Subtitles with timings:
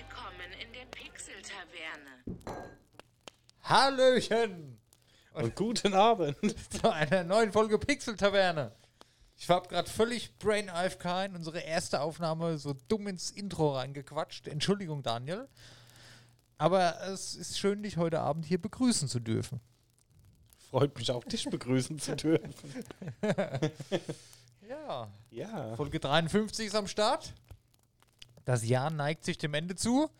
[0.00, 2.64] Willkommen in der Pixel-Taverne.
[3.64, 4.78] Hallöchen
[5.34, 6.38] Und guten Abend.
[6.70, 8.72] zu einer neuen Folge Pixel Taverne.
[9.36, 14.48] Ich habe gerade völlig Brain AFK in unsere erste Aufnahme so dumm ins Intro reingequatscht.
[14.48, 15.48] Entschuldigung, Daniel.
[16.56, 19.60] Aber es ist schön, dich heute Abend hier begrüßen zu dürfen.
[20.70, 22.54] Freut mich auch, dich begrüßen zu dürfen.
[24.66, 25.74] Ja, Ja.
[25.76, 27.34] Folge 53 ist am Start.
[28.50, 30.10] Das Jahr neigt sich dem Ende zu.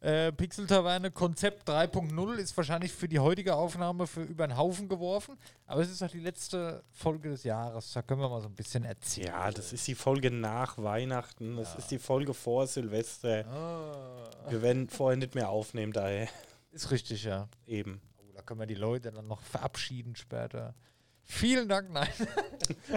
[0.00, 4.88] Äh, Pixel Taverne Konzept 3.0 ist wahrscheinlich für die heutige Aufnahme für über den Haufen
[4.88, 5.38] geworfen.
[5.66, 7.92] Aber es ist auch die letzte Folge des Jahres.
[7.92, 9.28] Da können wir mal so ein bisschen erzählen.
[9.28, 11.56] Ja, das ist die Folge nach Weihnachten.
[11.56, 13.46] Das ist die Folge vor Silvester.
[13.46, 16.28] Ah, Wir werden vorher nicht mehr aufnehmen, daher
[16.72, 17.48] ist richtig, ja.
[17.68, 18.02] eben.
[18.18, 20.74] Oh, da können wir die Leute dann noch verabschieden später.
[21.22, 22.10] Vielen Dank, nein.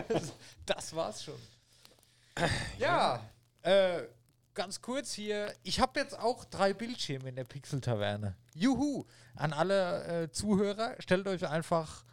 [0.07, 0.33] das,
[0.65, 1.35] das war's schon.
[2.79, 3.21] Ja,
[3.61, 4.01] äh,
[4.55, 5.53] ganz kurz hier.
[5.63, 8.35] Ich habe jetzt auch drei Bildschirme in der Pixel-Taverne.
[8.53, 9.05] Juhu!
[9.35, 12.03] An alle äh, Zuhörer, stellt euch einfach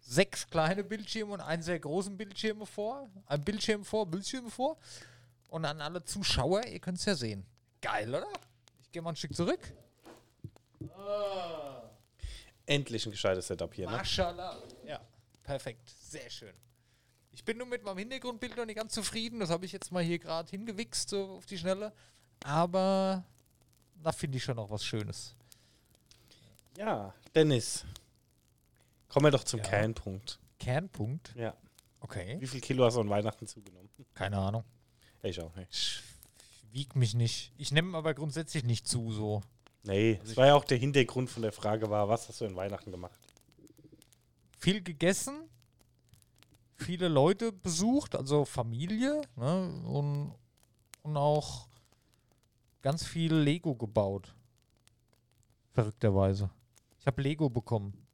[0.00, 3.10] sechs kleine Bildschirme und einen sehr großen Bildschirm vor.
[3.26, 4.78] Ein Bildschirm vor, Bildschirme vor.
[5.48, 7.44] Und an alle Zuschauer, ihr könnt es ja sehen.
[7.80, 8.28] Geil, oder?
[8.82, 9.60] Ich gehe mal ein Stück zurück.
[12.66, 13.96] Endlich ein gescheites Setup hier, ne?
[13.96, 14.62] Maschallah.
[14.86, 15.00] Ja,
[15.42, 15.88] perfekt.
[15.88, 16.54] Sehr schön.
[17.34, 19.40] Ich bin nur mit meinem Hintergrundbild noch nicht ganz zufrieden.
[19.40, 21.92] Das habe ich jetzt mal hier gerade hingewichst, so auf die Schnelle.
[22.44, 23.24] Aber
[24.02, 25.34] da finde ich schon noch was Schönes.
[26.78, 27.84] Ja, Dennis.
[29.08, 29.66] Kommen wir doch zum Ja.
[29.66, 30.38] Kernpunkt.
[30.58, 31.34] Kernpunkt.
[31.36, 31.54] Ja.
[32.00, 32.36] Okay.
[32.40, 33.88] Wie viel Kilo hast du an Weihnachten zugenommen?
[34.14, 34.64] Keine Ahnung.
[35.22, 35.68] Ich auch nicht.
[35.70, 36.02] Ich
[36.72, 37.52] wieg mich nicht.
[37.56, 39.42] Ich nehme aber grundsätzlich nicht zu, so.
[39.84, 42.56] Nee, das war ja auch der Hintergrund von der Frage war, was hast du in
[42.56, 43.18] Weihnachten gemacht?
[44.58, 45.48] Viel gegessen.
[46.76, 49.22] Viele Leute besucht, also Familie.
[49.36, 49.82] Ne?
[49.84, 50.34] Und,
[51.02, 51.68] und auch
[52.82, 54.34] ganz viel Lego gebaut.
[55.72, 56.50] Verrückterweise.
[56.98, 58.06] Ich habe Lego bekommen.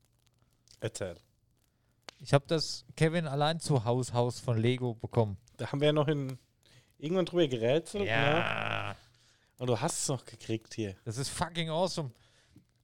[0.81, 1.17] Erzähl.
[2.19, 5.39] Ich habe das Kevin allein zu Haus Haus von Lego bekommen.
[5.57, 6.39] Da haben wir ja noch in,
[6.99, 8.05] irgendwann drüber gerätselt.
[8.05, 8.97] Ne?
[9.59, 10.97] Und du hast es noch gekriegt hier.
[11.05, 12.11] Das ist fucking awesome.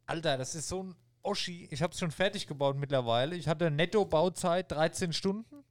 [0.06, 1.69] Alter, das ist so ein Oschi.
[1.70, 3.36] Ich habe es schon fertig gebaut mittlerweile.
[3.36, 5.65] Ich hatte Netto-Bauzeit 13 Stunden.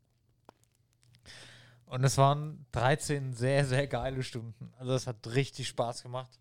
[1.86, 4.74] Und es waren 13 sehr, sehr geile Stunden.
[4.78, 6.40] Also es hat richtig Spaß gemacht.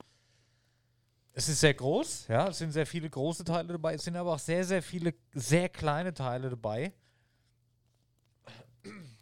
[1.37, 4.34] Es ist sehr groß, ja, es sind sehr viele große Teile dabei, es sind aber
[4.34, 6.93] auch sehr, sehr viele sehr kleine Teile dabei.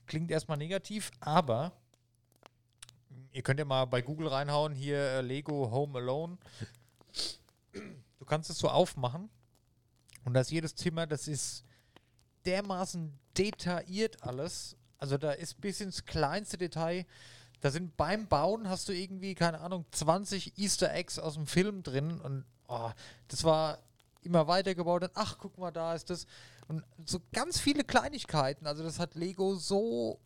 [0.06, 1.72] Klingt erstmal negativ, aber
[3.32, 6.36] ihr könnt ja mal bei Google reinhauen, hier äh, Lego Home Alone.
[8.18, 9.30] Du kannst es so aufmachen
[10.26, 11.64] und das jedes Zimmer, das ist
[12.44, 14.76] dermaßen detailliert alles.
[15.02, 17.06] Also da ist bis ins kleinste Detail.
[17.60, 21.82] Da sind beim Bauen hast du irgendwie, keine Ahnung, 20 Easter Eggs aus dem Film
[21.82, 22.88] drin und oh,
[23.26, 23.80] das war
[24.22, 25.02] immer weitergebaut.
[25.02, 26.28] Und ach, guck mal, da ist das.
[26.68, 28.64] Und so ganz viele Kleinigkeiten.
[28.64, 30.20] Also das hat Lego so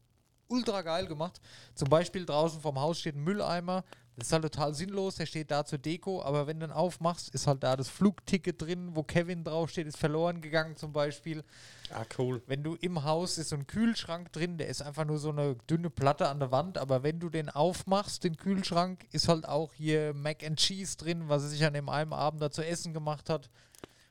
[0.48, 1.41] ultra geil gemacht.
[1.75, 3.82] Zum Beispiel draußen vom Haus steht ein Mülleimer.
[4.16, 5.14] Das ist halt total sinnlos.
[5.14, 6.22] Der steht da zur Deko.
[6.22, 9.97] Aber wenn du ihn aufmachst, ist halt da das Flugticket drin, wo Kevin draufsteht, ist
[9.97, 11.44] verloren gegangen zum Beispiel.
[11.93, 12.43] Ah, cool.
[12.47, 15.57] Wenn du im Haus ist so ein Kühlschrank drin, der ist einfach nur so eine
[15.71, 19.73] dünne Platte an der Wand, aber wenn du den aufmachst, den Kühlschrank, ist halt auch
[19.73, 22.93] hier Mac and Cheese drin, was er sich an dem einen Abend da zu essen
[22.93, 23.51] gemacht hat.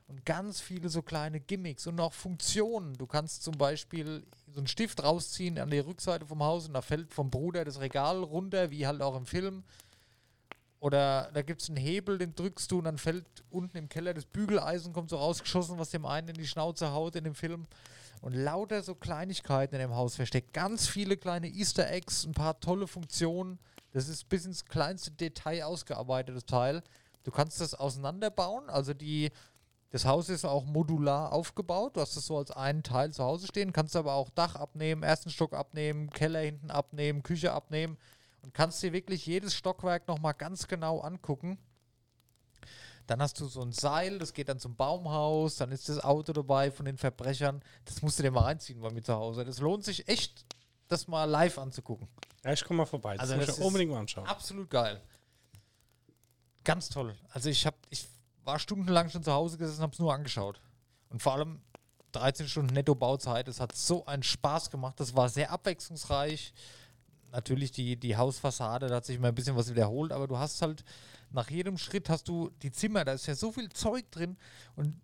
[0.08, 2.94] Und ganz viele so kleine Gimmicks und auch Funktionen.
[2.94, 6.82] Du kannst zum Beispiel so einen Stift rausziehen an die Rückseite vom Haus und da
[6.82, 9.64] fällt vom Bruder das Regal runter, wie halt auch im Film.
[10.86, 14.14] Oder da gibt es einen Hebel, den drückst du und dann fällt unten im Keller
[14.14, 17.66] das Bügeleisen, kommt so rausgeschossen, was dem einen in die Schnauze haut in dem Film.
[18.22, 20.54] Und lauter so Kleinigkeiten in dem Haus versteckt.
[20.54, 23.58] Ganz viele kleine Easter Eggs, ein paar tolle Funktionen.
[23.94, 26.84] Das ist bis ins kleinste Detail ausgearbeitetes Teil.
[27.24, 28.70] Du kannst das auseinanderbauen.
[28.70, 29.32] Also die,
[29.90, 31.98] das Haus ist auch modular aufgebaut.
[31.98, 35.02] Du hast es so als einen Teil zu Hause stehen, kannst aber auch Dach abnehmen,
[35.02, 37.98] ersten Stock abnehmen, Keller hinten abnehmen, Küche abnehmen
[38.46, 41.58] und kannst dir wirklich jedes Stockwerk nochmal ganz genau angucken.
[43.08, 46.32] Dann hast du so ein Seil, das geht dann zum Baumhaus, dann ist das Auto
[46.32, 47.62] dabei von den Verbrechern.
[47.86, 49.46] Das musst du dir mal reinziehen bei mir zu Hause.
[49.46, 50.46] Das lohnt sich echt,
[50.88, 52.08] das mal live anzugucken.
[52.44, 53.14] Ja, ich komme mal vorbei.
[53.14, 54.28] Das Also muss das ich unbedingt mal anschauen.
[54.28, 55.02] Absolut geil.
[56.64, 57.16] Ganz toll.
[57.32, 58.08] Also ich habe, ich
[58.44, 60.62] war stundenlang schon zu Hause gesessen, habe es nur angeschaut.
[61.10, 61.62] Und vor allem
[62.12, 63.48] 13 Stunden Netto-Bauzeit.
[63.48, 65.00] Es hat so einen Spaß gemacht.
[65.00, 66.54] Das war sehr abwechslungsreich.
[67.36, 70.62] Natürlich die, die Hausfassade, da hat sich immer ein bisschen was wiederholt, aber du hast
[70.62, 70.86] halt
[71.32, 74.38] nach jedem Schritt hast du die Zimmer, da ist ja so viel Zeug drin
[74.78, 75.02] und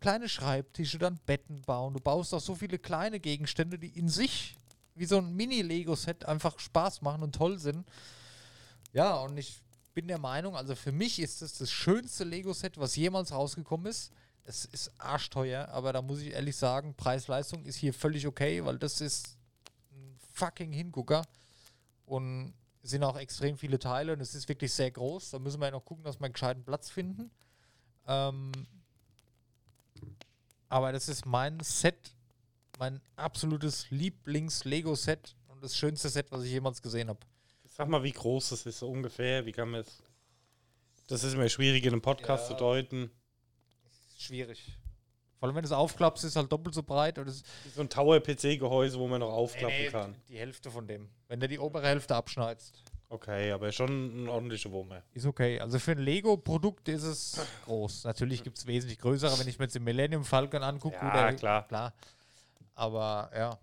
[0.00, 1.94] kleine Schreibtische, dann Betten bauen.
[1.94, 4.56] Du baust auch so viele kleine Gegenstände, die in sich
[4.96, 7.86] wie so ein Mini-Lego-Set einfach Spaß machen und toll sind.
[8.92, 9.62] Ja, und ich
[9.94, 14.10] bin der Meinung, also für mich ist es das schönste Lego-Set, was jemals rausgekommen ist.
[14.42, 18.78] Es ist arschteuer, aber da muss ich ehrlich sagen, Preis-Leistung ist hier völlig okay, weil
[18.78, 19.36] das ist
[19.92, 21.22] ein fucking Hingucker.
[22.08, 25.30] Und es sind auch extrem viele Teile und es ist wirklich sehr groß.
[25.30, 27.30] Da müssen wir ja noch gucken, dass wir einen gescheiten Platz finden.
[28.06, 28.50] Ähm,
[30.68, 32.14] aber das ist mein Set,
[32.78, 37.20] mein absolutes Lieblings-Lego-Set und das schönste Set, was ich jemals gesehen habe.
[37.66, 39.44] Sag mal, wie groß das ist, so ungefähr.
[39.46, 40.02] Wie kann man es.
[41.08, 42.56] Das ist immer schwierig in einem Podcast Ja.
[42.56, 43.10] zu deuten.
[44.18, 44.76] Schwierig.
[45.38, 47.16] Vor allem, wenn du es aufklappst, ist es halt doppelt so breit.
[47.18, 47.44] Es
[47.74, 50.14] So ein Tower-PC-Gehäuse, wo man noch aufklappen kann.
[50.28, 51.08] Die Hälfte von dem.
[51.28, 52.82] Wenn du die obere Hälfte abschneidest.
[53.10, 55.02] Okay, aber schon ein ordentlicher Wumme.
[55.14, 55.60] Ist okay.
[55.60, 58.04] Also für ein Lego-Produkt ist es groß.
[58.04, 60.96] Natürlich gibt es wesentlich größere, wenn ich mir jetzt den Millennium Falcon angucke.
[60.96, 61.66] Ja, klar.
[61.68, 61.94] klar.
[62.74, 63.58] Aber ja.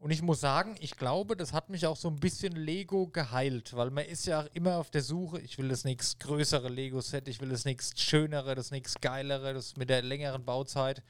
[0.00, 3.74] Und ich muss sagen, ich glaube, das hat mich auch so ein bisschen Lego geheilt,
[3.74, 7.26] weil man ist ja auch immer auf der Suche, ich will das nächst größere Lego-Set,
[7.26, 11.02] ich will das nächst schönere, das nächst geilere, das mit der längeren Bauzeit.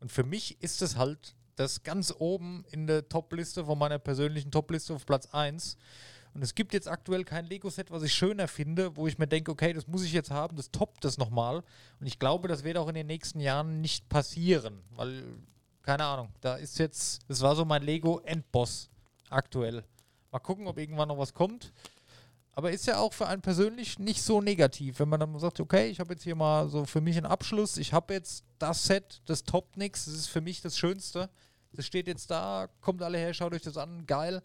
[0.00, 4.50] Und für mich ist es halt das ganz oben in der Top-Liste von meiner persönlichen
[4.50, 5.76] Top-Liste auf Platz 1.
[6.34, 9.52] Und es gibt jetzt aktuell kein Lego-Set, was ich schöner finde, wo ich mir denke,
[9.52, 11.62] okay, das muss ich jetzt haben, das toppt das nochmal.
[12.00, 15.22] Und ich glaube, das wird auch in den nächsten Jahren nicht passieren, weil,
[15.82, 18.88] keine Ahnung, da ist jetzt, das war so mein Lego-Endboss
[19.30, 19.84] aktuell.
[20.30, 21.72] Mal gucken, ob irgendwann noch was kommt.
[22.54, 25.86] Aber ist ja auch für einen persönlich nicht so negativ, wenn man dann sagt, okay,
[25.88, 29.22] ich habe jetzt hier mal so für mich einen Abschluss, ich habe jetzt das Set,
[29.24, 31.30] das toppt nix, das ist für mich das Schönste.
[31.72, 34.42] Das steht jetzt da, kommt alle her, schaut euch das an, geil.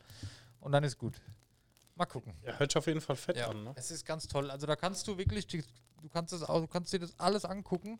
[0.61, 1.19] Und dann ist gut.
[1.95, 2.33] Mal gucken.
[2.45, 3.73] Ja, hört sich auf jeden Fall fett Ja, an, ne?
[3.75, 4.49] es ist ganz toll.
[4.49, 5.59] Also da kannst du wirklich, du
[6.13, 7.99] kannst das auch, du kannst dir das alles angucken.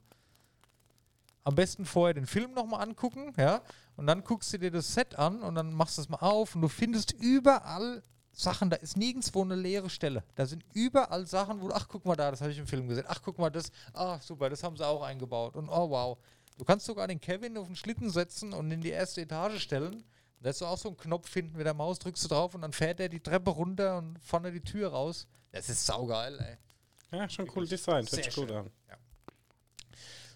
[1.48, 3.62] Am besten vorher den Film nochmal angucken, ja.
[3.96, 6.56] Und dann guckst du dir das Set an und dann machst du es mal auf
[6.56, 8.04] und du findest überall
[8.34, 10.26] Sachen, da ist nirgendwo eine leere Stelle.
[10.36, 12.90] Da sind überall Sachen, wo du, ach guck mal da, das habe ich im Film
[12.90, 13.06] gesehen.
[13.08, 15.56] Ach guck mal das, ah super, das haben sie auch eingebaut.
[15.56, 16.18] Und oh wow.
[16.58, 20.04] Du kannst sogar den Kevin auf den Schlitten setzen und in die erste Etage stellen.
[20.42, 22.74] Da ist auch so ein Knopf hinten mit der Maus, drückst du drauf und dann
[22.74, 25.28] fährt er die Treppe runter und vorne die Tür raus.
[25.54, 27.18] Das ist saugeil, ey.
[27.18, 28.06] Ja, schon cool Design.
[28.06, 28.58] Hört sich gut schön.
[28.58, 28.72] an.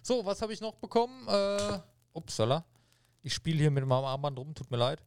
[0.02, 1.28] So, was habe ich noch bekommen?
[1.28, 1.78] Äh,
[2.12, 2.64] upsala.
[3.22, 5.00] Ich spiele hier mit meinem Armband rum, tut mir leid.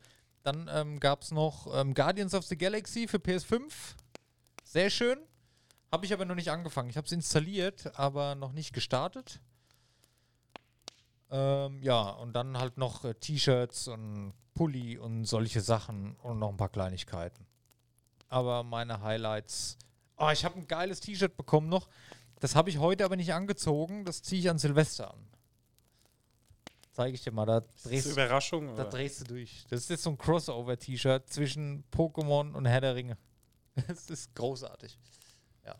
[0.43, 3.71] Dann ähm, gab es noch ähm, Guardians of the Galaxy für PS5.
[4.63, 5.19] Sehr schön.
[5.91, 6.89] Habe ich aber noch nicht angefangen.
[6.89, 9.41] Ich habe es installiert, aber noch nicht gestartet.
[11.29, 16.49] Ähm, ja, und dann halt noch äh, T-Shirts und Pulli und solche Sachen und noch
[16.49, 17.45] ein paar Kleinigkeiten.
[18.29, 19.77] Aber meine Highlights.
[20.17, 21.89] Oh, ich habe ein geiles T-Shirt bekommen noch.
[22.45, 24.05] Das habe ich heute aber nicht angezogen.
[24.05, 25.19] Das ziehe ich an Silvester an.
[26.91, 27.47] Zeige ich dir mal.
[27.47, 28.75] Da Ist das drehst, eine Überraschung?
[28.75, 29.65] da drehst du durch.
[29.71, 33.17] Das ist jetzt so ein Crossover-T-Shirt zwischen Pokémon und Herr der Ringe.
[33.87, 34.95] Das ist großartig.
[35.65, 35.73] Ja.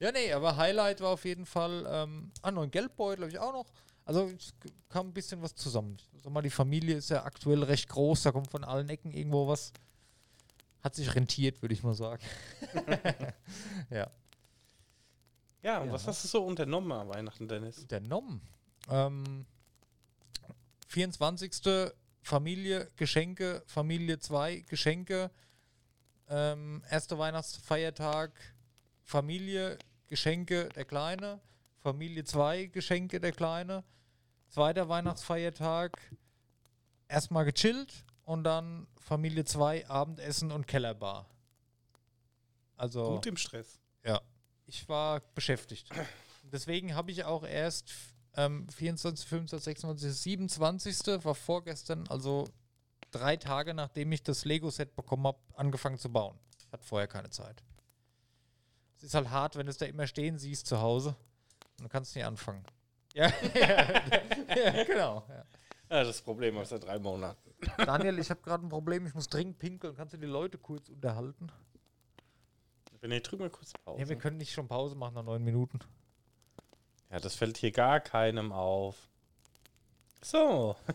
[0.00, 1.86] Ja, nee, aber Highlight war auf jeden Fall.
[1.88, 3.66] Ähm, ah, noch ein Geldbeutel habe ich auch noch.
[4.04, 4.52] Also es
[4.88, 5.96] kam ein bisschen was zusammen.
[6.16, 8.24] Sag mal, die Familie ist ja aktuell recht groß.
[8.24, 9.72] Da kommt von allen Ecken irgendwo was.
[10.82, 12.24] Hat sich rentiert, würde ich mal sagen.
[13.90, 14.10] ja.
[15.62, 15.92] Ja, und Ja.
[15.92, 17.78] was hast du so unternommen an Weihnachten, Dennis?
[17.78, 18.40] unternommen.
[18.88, 19.46] Ähm,
[20.88, 21.92] 24.
[22.22, 25.30] Familie, Geschenke, Familie 2, Geschenke.
[26.28, 28.32] Ähm, erster Weihnachtsfeiertag,
[29.02, 31.40] Familie, Geschenke, der Kleine.
[31.78, 33.84] Familie 2, Geschenke, der Kleine.
[34.48, 35.96] Zweiter Weihnachtsfeiertag,
[37.08, 41.28] erstmal gechillt und dann Familie 2, Abendessen und Kellerbar.
[42.76, 43.78] Also Gut im Stress.
[44.04, 44.20] ja,
[44.70, 45.90] ich war beschäftigt.
[46.44, 47.92] Deswegen habe ich auch erst
[48.36, 51.24] ähm, 24, 25, 26, 27.
[51.24, 52.48] war vorgestern, also
[53.10, 56.38] drei Tage nachdem ich das Lego-Set bekommen habe, angefangen zu bauen.
[56.58, 57.62] Ich hatte vorher keine Zeit.
[58.98, 61.16] Es ist halt hart, wenn du es da immer stehen siehst zu Hause
[61.78, 62.64] und du kannst nicht anfangen.
[63.12, 65.24] Ja, ja, genau.
[65.28, 65.44] Ja.
[65.90, 67.50] Ja, das Problem aus seit drei Monaten.
[67.76, 69.96] Daniel, ich habe gerade ein Problem, ich muss dringend pinkeln.
[69.96, 71.50] Kannst du die Leute kurz unterhalten?
[73.00, 74.00] Wenn ihr drück mal kurz Pause.
[74.00, 75.80] Ja, wir können nicht schon Pause machen nach neun Minuten.
[77.10, 78.96] Ja, das fällt hier gar keinem auf.
[80.22, 80.76] So.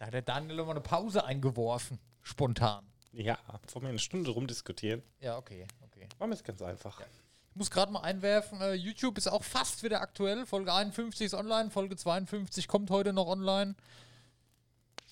[0.00, 1.98] Da hat der Daniel immer eine Pause eingeworfen.
[2.22, 2.86] Spontan.
[3.12, 5.02] Ja, vor mir eine Stunde rumdiskutieren.
[5.20, 6.08] Ja, okay, okay.
[6.18, 7.02] Machen wir es ganz einfach.
[7.50, 10.46] Ich muss gerade mal einwerfen, äh, YouTube ist auch fast wieder aktuell.
[10.46, 13.74] Folge 51 ist online, Folge 52 kommt heute noch online.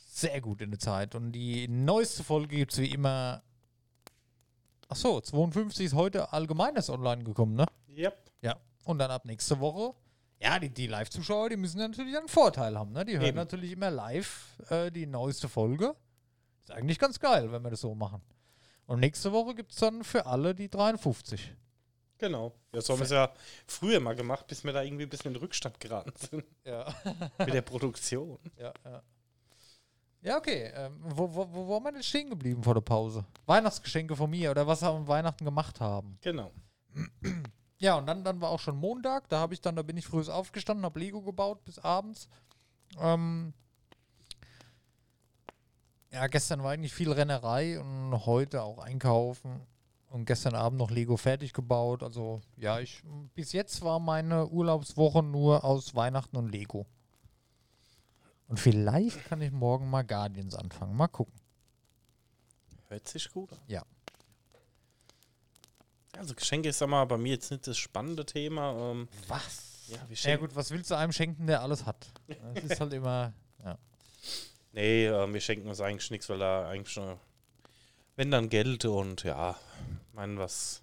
[0.07, 1.15] Sehr gut in der Zeit.
[1.15, 3.43] Und die neueste Folge gibt es wie immer.
[4.89, 7.67] Achso, 52 ist heute allgemeines online gekommen, ne?
[7.89, 8.17] Yep.
[8.41, 8.57] Ja.
[8.85, 9.95] Und dann ab nächste Woche.
[10.41, 13.05] Ja, die, die Live-Zuschauer, die müssen natürlich einen Vorteil haben, ne?
[13.05, 13.37] Die hören Eben.
[13.37, 15.95] natürlich immer live äh, die neueste Folge.
[16.63, 18.23] Ist eigentlich ganz geil, wenn wir das so machen.
[18.87, 21.55] Und nächste Woche gibt es dann für alle die 53.
[22.17, 22.55] Genau.
[22.75, 23.33] Ja, so haben wir es ja
[23.67, 26.87] früher mal gemacht, bis wir da irgendwie ein bisschen in den Rückstand geraten sind Ja.
[27.39, 28.39] mit der Produktion.
[28.57, 29.03] Ja, ja.
[30.23, 30.73] Ja, okay.
[30.75, 33.25] Ähm, wo, wo, wo waren wir denn stehen geblieben vor der Pause?
[33.47, 36.19] Weihnachtsgeschenke von mir oder was wir am Weihnachten gemacht haben.
[36.23, 36.51] Genau.
[37.81, 39.29] Ja, und dann, dann war auch schon Montag.
[39.29, 42.29] Da habe ich dann, da bin ich früh aufgestanden, habe Lego gebaut bis abends.
[42.99, 43.53] Ähm,
[46.11, 49.61] ja, gestern war eigentlich viel Rennerei und heute auch einkaufen.
[50.11, 52.03] Und gestern Abend noch Lego fertig gebaut.
[52.03, 53.03] Also ja, ich
[53.35, 56.87] bis jetzt war meine Urlaubswoche nur aus Weihnachten und Lego.
[58.49, 60.97] Und vielleicht kann ich morgen mal Guardians anfangen.
[60.97, 61.35] Mal gucken.
[62.89, 63.59] Hört sich gut an.
[63.67, 63.83] Ja.
[66.17, 68.73] Also Geschenke ist sag mal bei mir jetzt nicht das spannende Thema.
[68.91, 69.87] Ähm, Was?
[69.89, 69.99] ja,
[70.31, 72.13] Ja gut, was willst du einem schenken, der alles hat?
[72.55, 73.33] Das ist halt immer.
[74.73, 77.19] nee, äh, wir schenken uns eigentlich nichts, weil da eigentlich schon,
[78.17, 79.57] wenn dann Geld und ja,
[80.09, 80.83] ich meine, was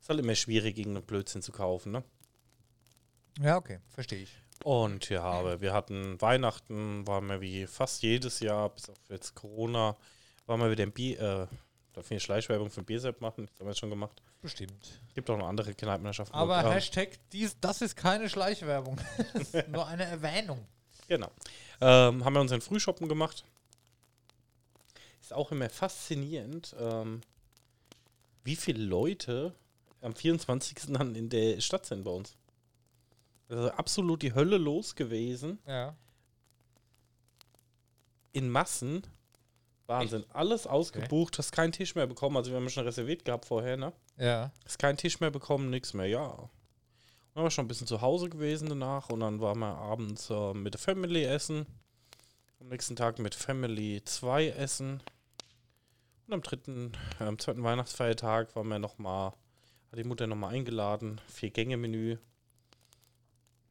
[0.00, 2.04] ist halt immer schwierig, irgendeinen Blödsinn zu kaufen, ne?
[3.40, 4.40] Ja, okay, verstehe ich.
[4.64, 9.34] Und ja, aber wir hatten Weihnachten, waren wir wie fast jedes Jahr, bis auf jetzt
[9.34, 9.94] Corona,
[10.46, 11.46] waren wir wieder im Bier, äh,
[11.92, 13.44] darf ich eine Schleichwerbung für Biersepp machen?
[13.44, 14.22] Das haben wir jetzt schon gemacht.
[14.40, 15.02] Bestimmt.
[15.14, 16.34] Gibt auch noch andere Kneipenmannschaften.
[16.34, 18.98] Aber ähm, Hashtag, dies, das ist keine Schleichwerbung.
[19.34, 20.66] Das ist nur eine Erwähnung.
[21.08, 21.28] Genau.
[21.82, 23.44] Ähm, haben wir unseren Frühshoppen gemacht.
[25.20, 27.20] Ist auch immer faszinierend, ähm,
[28.44, 29.54] wie viele Leute
[30.00, 30.74] am 24.
[30.88, 32.34] dann in der Stadt sind bei uns.
[33.48, 35.58] Also absolut die Hölle los gewesen.
[35.66, 35.96] Ja.
[38.32, 39.06] In Massen.
[39.86, 40.24] Wahnsinn.
[40.30, 42.36] Alles ausgebucht, hast keinen Tisch mehr bekommen.
[42.36, 43.92] Also wir haben schon reserviert gehabt vorher, ne?
[44.16, 44.50] Ja.
[44.64, 46.28] Hast keinen Tisch mehr bekommen, nichts mehr, ja.
[46.28, 46.48] Dann
[47.34, 50.54] waren wir schon ein bisschen zu Hause gewesen danach und dann waren wir abends äh,
[50.54, 51.66] mit der Family essen.
[52.60, 55.02] Am nächsten Tag mit Family 2 essen.
[56.26, 59.32] Und am dritten, äh, am zweiten Weihnachtsfeiertag waren wir nochmal,
[59.90, 62.16] hat die Mutter nochmal eingeladen, Vier-Gänge-Menü.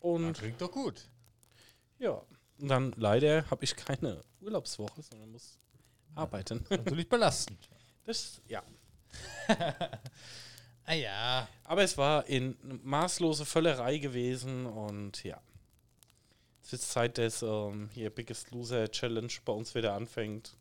[0.03, 1.09] Und klingt doch gut.
[1.97, 2.21] ja,
[2.59, 5.57] und dann leider habe ich keine Urlaubswoche, sondern muss
[6.13, 6.65] arbeiten.
[6.69, 7.69] Natürlich belastend.
[8.05, 8.61] Das, ja.
[10.85, 11.47] Ah ja.
[11.63, 15.41] Aber es war in maßlose Völlerei gewesen und ja.
[16.61, 20.57] Es ist Zeit, dass ähm, hier Biggest Loser Challenge bei uns wieder anfängt.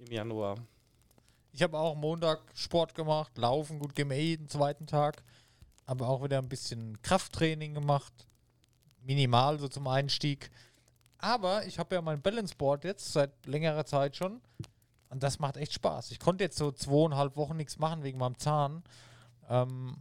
[0.00, 0.56] Im Januar.
[1.52, 5.22] Ich habe auch Montag Sport gemacht, laufen, gut gemäht jeden zweiten Tag.
[5.86, 8.12] Aber auch wieder ein bisschen Krafttraining gemacht.
[9.02, 10.50] Minimal so zum Einstieg.
[11.18, 14.40] Aber ich habe ja mein Balance Board jetzt seit längerer Zeit schon.
[15.08, 16.10] Und das macht echt Spaß.
[16.10, 18.82] Ich konnte jetzt so zweieinhalb Wochen nichts machen wegen meinem Zahn.
[19.48, 19.96] Ähm,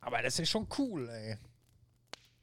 [0.00, 1.36] aber das ist schon cool, ey.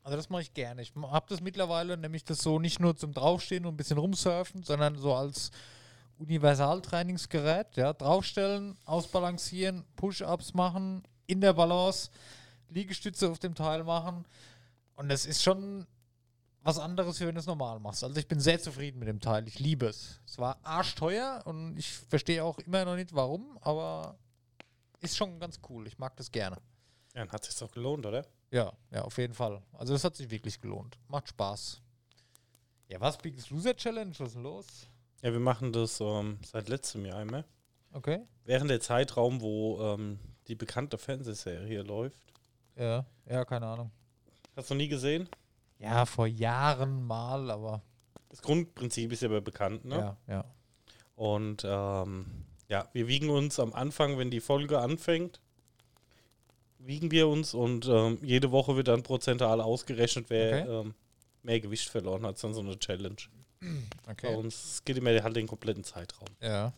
[0.04, 0.84] Also das mache ich gerne.
[0.84, 4.62] Ich habe das mittlerweile, nämlich das so nicht nur zum Draufstehen und ein bisschen rumsurfen,
[4.62, 5.50] sondern so als
[6.20, 7.76] Universaltrainingsgerät.
[7.76, 12.10] Ja, draufstellen, ausbalancieren, Push-ups machen, in der Balance,
[12.70, 14.25] Liegestütze auf dem Teil machen.
[14.96, 15.86] Und das ist schon
[16.62, 18.03] was anderes, wenn du es normal machst.
[18.03, 19.48] Also ich bin sehr zufrieden mit dem Teil.
[19.48, 20.20] Ich liebe es.
[20.25, 24.17] Es war arschteuer und ich verstehe auch immer noch nicht warum, aber
[25.00, 25.86] ist schon ganz cool.
[25.86, 26.58] Ich mag das gerne.
[27.13, 28.25] Ja, dann hat sich doch gelohnt, oder?
[28.51, 29.62] Ja, ja, auf jeden Fall.
[29.74, 30.98] Also das hat sich wirklich gelohnt.
[31.08, 31.82] Macht Spaß.
[32.88, 33.17] Ja, was?
[33.17, 34.12] Biggest Loser Challenge?
[34.17, 34.65] Was ist denn los?
[35.22, 37.46] Ja, wir machen das ähm, seit letztem Jahr immer.
[37.94, 38.25] Okay.
[38.44, 42.34] Während der Zeitraum, wo ähm, die bekannte Fernsehserie läuft.
[42.75, 43.92] Ja, ja, keine Ahnung.
[44.56, 45.28] Hast du noch nie gesehen?
[45.80, 47.82] Ja, vor Jahren mal, aber
[48.30, 49.96] Das Grundprinzip ist ja aber bekannt, ne?
[49.96, 50.46] ja, ja.
[51.16, 52.25] Und ähm,
[52.68, 55.40] ja, wir wiegen uns am Anfang, wenn die Folge anfängt,
[56.80, 60.72] wiegen wir uns und ähm, jede Woche wird dann prozentual ausgerechnet, wer Okay.
[60.82, 60.94] ähm,
[61.44, 62.32] mehr Gewicht verloren hat.
[62.34, 63.16] Das ist dann so eine Challenge.
[64.06, 64.36] Bei Okay.
[64.36, 66.28] uns es geht immer halt den kompletten Zeitraum.
[66.42, 66.74] Ja.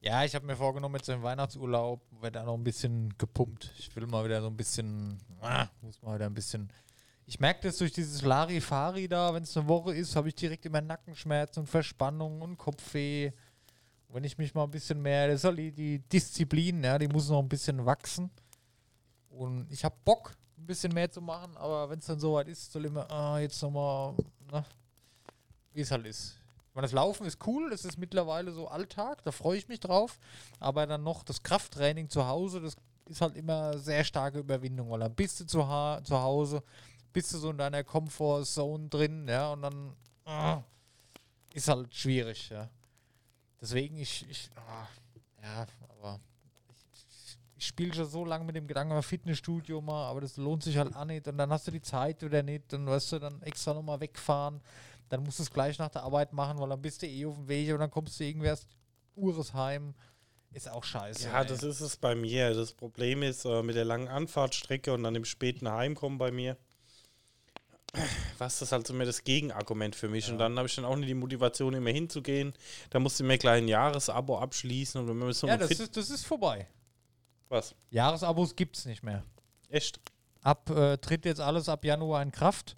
[0.00, 3.72] Ja, ich habe mir vorgenommen, jetzt im Weihnachtsurlaub wird da noch ein bisschen gepumpt.
[3.78, 6.70] Ich will mal wieder so ein bisschen, ah, muss mal wieder ein bisschen.
[7.26, 10.64] Ich merke das durch dieses Larifari da, wenn es eine Woche ist, habe ich direkt
[10.66, 13.32] immer Nackenschmerzen und Verspannung und Kopfweh.
[14.08, 17.28] Wenn ich mich mal ein bisschen mehr, das soll die, die Disziplin, ja, die muss
[17.28, 18.30] noch ein bisschen wachsen.
[19.28, 22.70] Und ich habe Bock, ein bisschen mehr zu machen, aber wenn es dann soweit ist,
[22.72, 24.14] soll immer, ah, jetzt nochmal,
[24.50, 24.64] na,
[25.72, 26.38] wie es halt ist.
[26.76, 30.18] Meine, das Laufen ist cool, das ist mittlerweile so Alltag, da freue ich mich drauf.
[30.60, 35.00] Aber dann noch das Krafttraining zu Hause, das ist halt immer sehr starke Überwindung, weil
[35.00, 36.62] dann bist du zu, ha zu Hause,
[37.14, 40.62] bist du so in deiner Comfort-Zone drin, ja, und dann ah,
[41.54, 42.68] ist halt schwierig, ja.
[43.58, 44.86] Deswegen, ich, ich ah,
[45.42, 45.66] ja,
[45.98, 46.20] aber
[47.56, 50.94] ich, spiele schon so lange mit dem Gedanken, Fitnessstudio mal, aber das lohnt sich halt
[50.94, 51.26] auch nicht.
[51.26, 54.60] Und dann hast du die Zeit oder nicht, dann weißt du, dann extra nochmal wegfahren.
[55.08, 57.36] Dann musst du es gleich nach der Arbeit machen, weil dann bist du eh auf
[57.36, 58.66] dem Weg und dann kommst du irgendwie erst
[59.14, 59.94] Uresheim.
[60.52, 61.28] Ist auch scheiße.
[61.28, 61.46] Ja, ey.
[61.46, 62.54] das ist es bei mir.
[62.54, 66.56] Das Problem ist äh, mit der langen Anfahrtstrecke und dann im späten Heimkommen bei mir.
[68.38, 70.30] Was das halt so mehr das Gegenargument für mich.
[70.30, 72.52] Und dann habe ich dann auch nicht die Motivation, immer hinzugehen.
[72.90, 75.96] Da musste ich mir gleich ein Jahresabo abschließen und wenn so Ja, das Fit ist,
[75.96, 76.66] das ist vorbei.
[77.48, 77.74] was?
[77.90, 79.24] Jahresabos gibt es nicht mehr.
[79.68, 80.00] Echt?
[80.42, 82.76] Ab äh, tritt jetzt alles ab Januar in Kraft.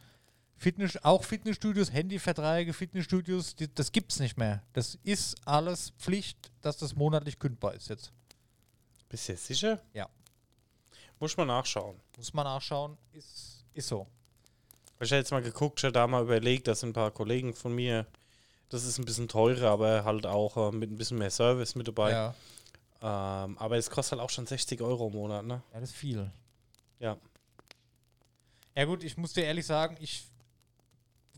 [0.59, 4.63] Fitness, auch Fitnessstudios, Handyverträge, Fitnessstudios, die, das gibt es nicht mehr.
[4.73, 8.13] Das ist alles Pflicht, dass das monatlich kündbar ist jetzt.
[9.09, 9.81] Bist du jetzt sicher?
[9.95, 10.09] Ja.
[11.21, 11.97] Muss man nachschauen.
[12.17, 14.07] Muss man nachschauen, ist, ist so.
[15.01, 17.55] Ich habe jetzt mal geguckt, ich habe da mal überlegt, das sind ein paar Kollegen
[17.55, 18.07] von mir.
[18.69, 21.87] Das ist ein bisschen teurer, aber halt auch äh, mit ein bisschen mehr Service mit
[21.87, 22.11] dabei.
[22.11, 22.35] Ja.
[23.01, 25.63] Ähm, aber es kostet halt auch schon 60 Euro im Monat, ne?
[25.73, 26.31] ja, das ist viel.
[26.99, 27.17] Ja.
[28.75, 30.25] Ja gut, ich muss dir ehrlich sagen, ich,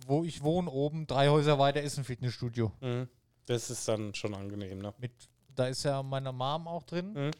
[0.07, 2.73] wo ich wohne oben, drei Häuser weiter ist ein Fitnessstudio.
[2.81, 3.09] Mhm.
[3.47, 4.95] Das ist dann schon angenehm, ne?
[4.99, 5.13] Mit,
[5.55, 7.13] da ist ja meine Mom auch drin.
[7.13, 7.31] Mhm.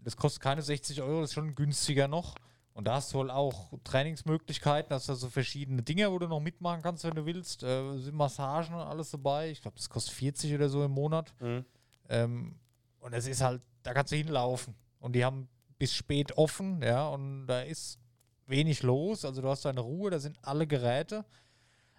[0.00, 2.34] Das kostet keine 60 Euro, das ist schon günstiger noch.
[2.72, 6.38] Und da hast du wohl auch Trainingsmöglichkeiten, hast da so verschiedene Dinge, wo du noch
[6.38, 7.64] mitmachen kannst, wenn du willst.
[7.64, 9.50] Äh, sind Massagen und alles dabei.
[9.50, 11.34] Ich glaube, das kostet 40 oder so im Monat.
[11.40, 11.64] Mhm.
[12.08, 12.54] Ähm,
[13.00, 14.76] und es ist halt, da kannst du hinlaufen.
[15.00, 17.98] Und die haben bis spät offen, ja, und da ist
[18.46, 19.24] wenig los.
[19.24, 21.24] Also du hast deine Ruhe, da sind alle Geräte.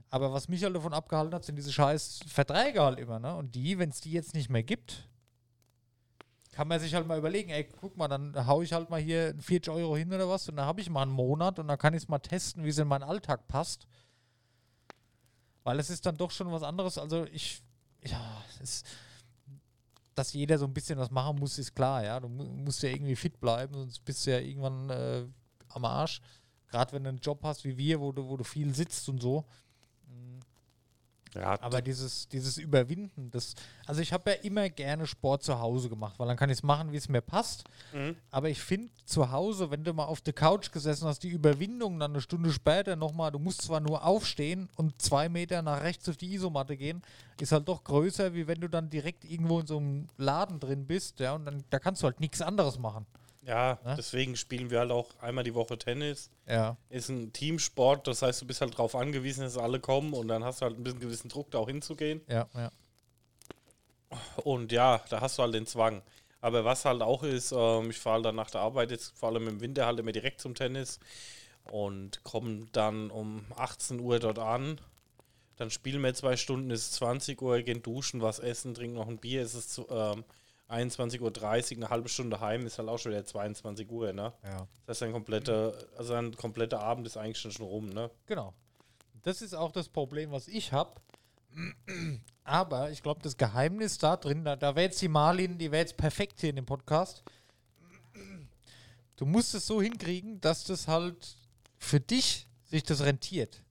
[0.09, 3.35] Aber was mich halt davon abgehalten hat, sind diese scheiß Verträge halt immer, ne?
[3.35, 5.07] Und die, wenn es die jetzt nicht mehr gibt,
[6.51, 9.35] kann man sich halt mal überlegen, ey, guck mal, dann hau ich halt mal hier
[9.39, 11.93] 40 Euro hin oder was und dann habe ich mal einen Monat und dann kann
[11.93, 13.87] ich es mal testen, wie es in meinen Alltag passt.
[15.63, 16.97] Weil es ist dann doch schon was anderes.
[16.97, 17.61] Also ich,
[18.03, 18.83] ja, es
[20.19, 22.19] dass jeder so ein bisschen was machen muss, ist klar, ja.
[22.19, 25.25] Du mu musst ja irgendwie fit bleiben, sonst bist du ja irgendwann äh,
[25.69, 26.21] am Arsch.
[26.67, 29.21] Gerade wenn du einen Job hast wie wir, wo du, wo du viel sitzt und
[29.21, 29.45] so.
[31.35, 33.53] Ja, Aber dieses, dieses Überwinden, das,
[33.85, 36.63] also ich habe ja immer gerne Sport zu Hause gemacht, weil dann kann ich es
[36.63, 37.65] machen, wie es mir passt.
[37.93, 38.15] Mhm.
[38.31, 41.99] Aber ich finde zu Hause, wenn du mal auf der Couch gesessen hast, die Überwindung
[41.99, 46.09] dann eine Stunde später nochmal, du musst zwar nur aufstehen und zwei Meter nach rechts
[46.09, 47.03] auf die Isomatte gehen,
[47.39, 50.87] ist halt doch größer, wie wenn du dann direkt irgendwo in so einem Laden drin
[50.87, 53.05] bist, ja, und dann da kannst du halt nichts anderes machen.
[53.41, 53.95] Ja Ne?
[53.97, 56.29] deswegen spielen wir halt auch einmal die Woche Tennis.
[56.47, 56.77] Ja.
[56.89, 60.43] Ist ein Teamsport, das heißt, du bist halt darauf angewiesen, dass alle kommen und dann
[60.43, 62.21] hast du halt ein bisschen gewissen Druck, da auch hinzugehen.
[62.27, 62.71] Ja, ja.
[64.43, 66.01] Und ja, da hast du halt den Zwang.
[66.41, 69.29] Aber was halt auch ist, ähm, ich fahre halt dann nach der Arbeit jetzt vor
[69.29, 70.99] allem im Winter halt immer direkt zum Tennis
[71.71, 74.79] und komme dann um 18 Uhr dort an.
[75.57, 79.09] Dann spielen wir zwei Stunden, ist es 20 Uhr, gehen duschen, was essen, trinken noch
[79.09, 80.23] ein Bier, ist es zu, ähm,
[80.69, 84.33] 21.30 Uhr, eine halbe Stunde heim, ist halt auch schon wieder 22 Uhr, ne?
[84.43, 84.67] ja.
[84.85, 88.11] Das heißt, ein kompletter, also ein kompletter Abend ist eigentlich schon schon rum, ne?
[88.27, 88.53] Genau.
[89.23, 91.01] Das ist auch das Problem, was ich habe.
[92.43, 95.81] Aber ich glaube, das Geheimnis da drin, da, da wäre jetzt die Marlin, die wäre
[95.81, 97.23] jetzt perfekt hier in dem Podcast.
[99.15, 101.35] Du musst es so hinkriegen, dass das halt
[101.77, 103.63] für dich sich das rentiert.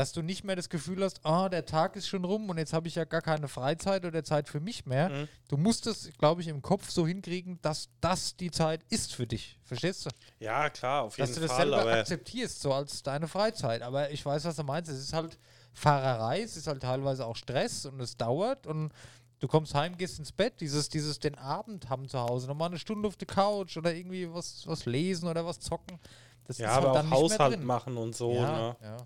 [0.00, 2.72] Dass du nicht mehr das Gefühl hast, ah, der Tag ist schon rum und jetzt
[2.72, 5.10] habe ich ja gar keine Freizeit oder Zeit für mich mehr.
[5.10, 5.28] Mhm.
[5.46, 9.26] Du musst es, glaube ich, im Kopf so hinkriegen, dass das die Zeit ist für
[9.26, 9.58] dich.
[9.62, 10.10] Verstehst du?
[10.38, 13.82] Ja, klar, auf dass jeden du das Fall, selber akzeptierst, so als deine Freizeit.
[13.82, 14.90] Aber ich weiß, was du meinst.
[14.90, 15.38] Es ist halt
[15.74, 18.94] Fahrerei, es ist halt teilweise auch Stress und es dauert und
[19.40, 22.78] du kommst heim, gehst ins Bett, dieses, dieses den Abend haben zu Hause, nochmal eine
[22.78, 25.98] Stunde auf der Couch oder irgendwie was, was lesen oder was zocken.
[26.46, 28.76] Das ja, ist halt aber dann auch nicht mehr Haushalt machen und so, ja, ne?
[28.80, 28.96] ja.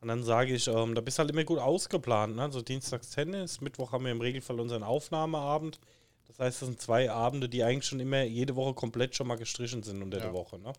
[0.00, 2.36] Und dann sage ich, ähm, da bist du halt immer gut ausgeplant.
[2.36, 2.42] Ne?
[2.42, 5.78] Also Dienstags Tennis, Mittwoch haben wir im Regelfall unseren Aufnahmeabend.
[6.26, 9.36] Das heißt, das sind zwei Abende, die eigentlich schon immer jede Woche komplett schon mal
[9.36, 10.24] gestrichen sind unter Ja.
[10.24, 10.58] der Woche.
[10.58, 10.72] Ne?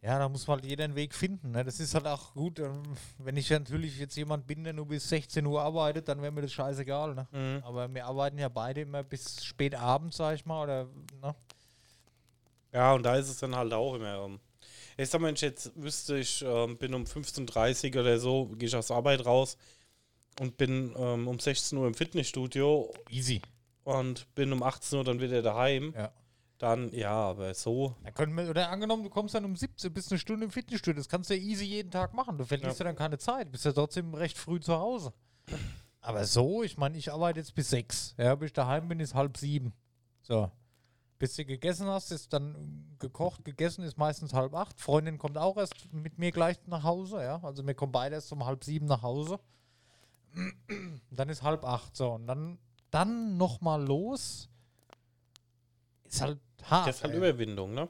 [0.00, 1.50] Ja, da muss halt jeder einen Weg finden.
[1.50, 1.64] Ne?
[1.64, 2.60] Das ist halt auch gut.
[2.60, 2.82] ähm,
[3.18, 6.42] Wenn ich natürlich jetzt jemand bin, der nur bis 16 Uhr arbeitet, dann wäre mir
[6.42, 7.14] das scheißegal.
[7.14, 7.26] Ne?
[7.32, 7.62] Mhm.
[7.64, 10.62] Aber wir arbeiten ja beide immer bis spät abends, sag ich mal.
[10.62, 10.84] Oder,
[11.20, 11.34] ne?
[12.72, 14.24] Ja, und da ist es dann halt auch immer.
[14.24, 14.40] Ähm,
[14.98, 18.46] ich sag mal, wenn ich jetzt wüsste, ich ähm, bin um 15.30 Uhr oder so,
[18.46, 19.56] gehe ich aus der Arbeit raus
[20.40, 23.40] und bin ähm, um 16 Uhr im Fitnessstudio Easy.
[23.84, 26.12] und bin um 18 Uhr dann wieder daheim, Ja.
[26.58, 27.94] dann ja, aber so.
[28.04, 30.98] Dann können wir, oder angenommen, du kommst dann um 17 bis eine Stunde im Fitnessstudio.
[30.98, 32.36] Das kannst du ja easy jeden Tag machen.
[32.36, 33.50] Du verlierst ja, dann keine Zeit.
[33.52, 35.12] Bist ja trotzdem recht früh zu Hause.
[36.00, 38.14] Aber so, ich meine, ich arbeite jetzt bis sechs.
[38.18, 39.72] Ja, bis ich daheim bin, ist halb sieben.
[40.22, 40.50] So.
[41.18, 44.80] Bis du gegessen hast, ist dann gekocht, gegessen ist meistens halb acht.
[44.80, 47.42] Freundin kommt auch erst mit mir gleich nach Hause, ja.
[47.42, 49.40] Also wir kommen beide erst um halb sieben nach Hause.
[51.10, 51.96] dann ist halb acht.
[51.96, 52.58] So, und dann,
[52.90, 54.48] dann nochmal los.
[56.04, 56.88] Ist halt hart.
[56.88, 57.18] Das ist halt ey.
[57.18, 57.88] Überwindung, ne?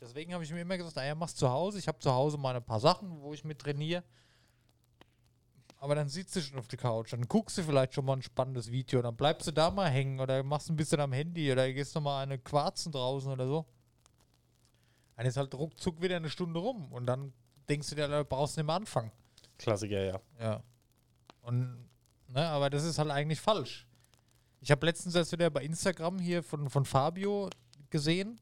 [0.00, 1.78] Deswegen habe ich mir immer gesagt, naja, mach's zu Hause.
[1.78, 4.02] Ich habe zu Hause meine paar Sachen, wo ich mit trainiere.
[5.78, 8.22] Aber dann sitzt du schon auf der Couch, dann guckst du vielleicht schon mal ein
[8.22, 11.70] spannendes Video, dann bleibst du da mal hängen oder machst ein bisschen am Handy oder
[11.72, 13.66] gehst noch mal eine Quarzen draußen oder so.
[15.16, 17.32] Dann ist halt ruckzuck wieder eine Stunde rum und dann
[17.68, 19.12] denkst du dir, da brauchst du nicht mehr anfangen.
[19.58, 20.20] Klassiker, ja.
[20.38, 20.62] Ja.
[21.42, 21.88] Und,
[22.28, 23.86] ne, aber das ist halt eigentlich falsch.
[24.60, 27.50] Ich habe letztens erst wieder bei Instagram hier von, von Fabio
[27.90, 28.40] gesehen.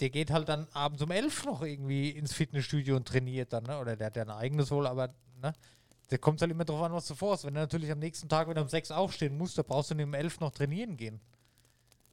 [0.00, 3.78] Der geht halt dann abends um elf noch irgendwie ins Fitnessstudio und trainiert dann, ne?
[3.78, 5.52] Oder der hat ja ein eigenes wohl, aber ne?
[6.10, 7.44] Der kommt halt immer drauf an, was du vorhast.
[7.44, 10.06] Wenn du natürlich am nächsten Tag wieder um sechs aufstehen musst, da brauchst du nicht
[10.06, 11.20] um elf noch trainieren gehen.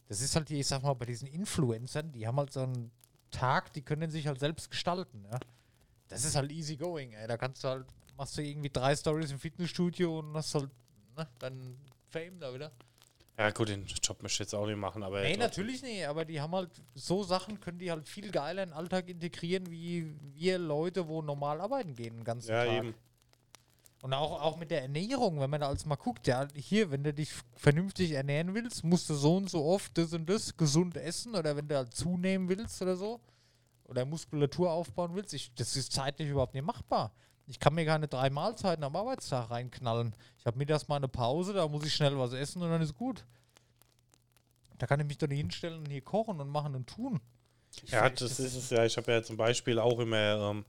[0.07, 2.91] Das ist halt, die, ich sag mal, bei diesen Influencern, die haben halt so einen
[3.31, 5.39] Tag, die können sich halt selbst gestalten, ja.
[6.07, 7.27] Das ist halt easy going, ey.
[7.27, 7.85] Da kannst du halt,
[8.17, 10.69] machst du irgendwie drei Stories im Fitnessstudio und hast halt,
[11.15, 11.77] ne, dann
[12.09, 12.71] Fame da wieder.
[13.37, 15.21] Ja, gut, den Job möchte ich jetzt auch nicht machen, aber.
[15.21, 18.69] Nee, natürlich nicht, aber die haben halt, so Sachen können die halt viel geiler in
[18.69, 22.73] den Alltag integrieren, wie wir Leute, wo normal arbeiten gehen den ganzen Ja, Tag.
[22.73, 22.93] eben.
[24.03, 27.05] Und auch, auch mit der Ernährung, wenn man da alles mal guckt, ja, hier, wenn
[27.05, 30.97] du dich vernünftig ernähren willst, musst du so und so oft das und das gesund
[30.97, 33.21] essen oder wenn du halt zunehmen willst oder so
[33.85, 37.13] oder Muskulatur aufbauen willst, ich, das ist zeitlich überhaupt nicht machbar.
[37.47, 40.13] Ich kann mir keine drei Mahlzeiten am Arbeitstag reinknallen.
[40.37, 42.95] Ich habe mittags mal eine Pause, da muss ich schnell was essen und dann ist
[42.95, 43.23] gut.
[44.79, 47.21] Da kann ich mich doch nicht hinstellen und hier kochen und machen und tun.
[47.85, 48.83] Ja, das ist es ja.
[48.83, 50.65] Ich habe ja zum Beispiel auch immer, ähm,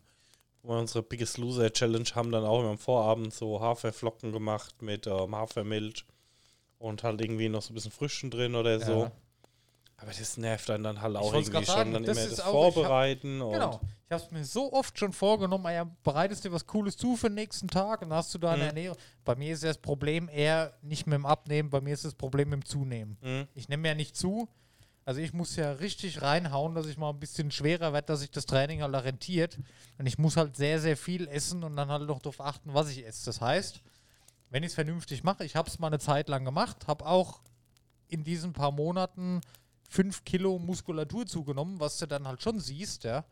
[0.65, 5.07] wir unsere Biggest Loser Challenge haben, dann auch immer am Vorabend so Haferflocken gemacht mit
[5.07, 6.05] ähm, Hafermilch
[6.79, 9.03] und halt irgendwie noch so ein bisschen Früchten drin oder so.
[9.05, 9.13] Ja.
[9.97, 11.93] Aber das nervt einen dann halt auch irgendwie grad sagen, schon.
[11.93, 13.81] Dann das immer das auch- ich hab- Vorbereiten und Genau.
[14.07, 17.29] Ich habe es mir so oft schon vorgenommen, ja, bereitest dir was Cooles zu für
[17.29, 18.69] den nächsten Tag und dann hast du deine Mhm.
[18.69, 18.97] Ernährung.
[19.25, 22.51] Bei mir ist das Problem eher nicht mit dem Abnehmen, bei mir ist das Problem
[22.51, 23.17] mit dem Zunehmen.
[23.23, 23.49] Mhm.
[23.55, 24.49] Ich nehme ja nicht zu.
[25.07, 28.31] Also ich muss ja richtig reinhauen, dass ich mal ein bisschen schwerer werde, dass sich
[28.31, 29.59] das Training halt rentiert.
[29.99, 32.89] Und ich muss halt sehr, sehr viel essen und dann halt noch darauf achten, was
[32.89, 33.27] ich esse.
[33.27, 33.83] Das heißt,
[34.49, 37.43] wenn ich es vernünftig mache, ich habe es mal eine Zeit lang gemacht, habe auch
[38.09, 39.41] in diesen paar Monaten
[39.89, 43.25] fünf Kilo Muskulatur zugenommen, was du dann halt schon siehst, ja.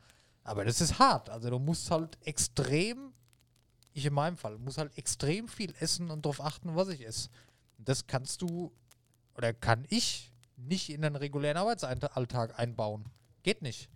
[0.45, 1.31] Aber das ist hart.
[1.31, 3.13] Also du musst halt extrem,
[3.95, 7.31] ich in meinem Fall, muss halt extrem viel essen und darauf achten, was ich esse.
[7.79, 8.73] Das kannst du
[9.35, 10.32] oder kann ich
[10.67, 13.07] nicht in einen regulären Arbeitsalltag einbauen.
[13.43, 13.89] Geht nicht.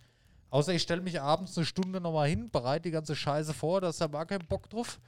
[0.50, 3.88] Außer ich stelle mich abends eine Stunde nochmal hin, bereite die ganze Scheiße vor, da
[3.90, 5.00] ist da gar kein Bock drauf.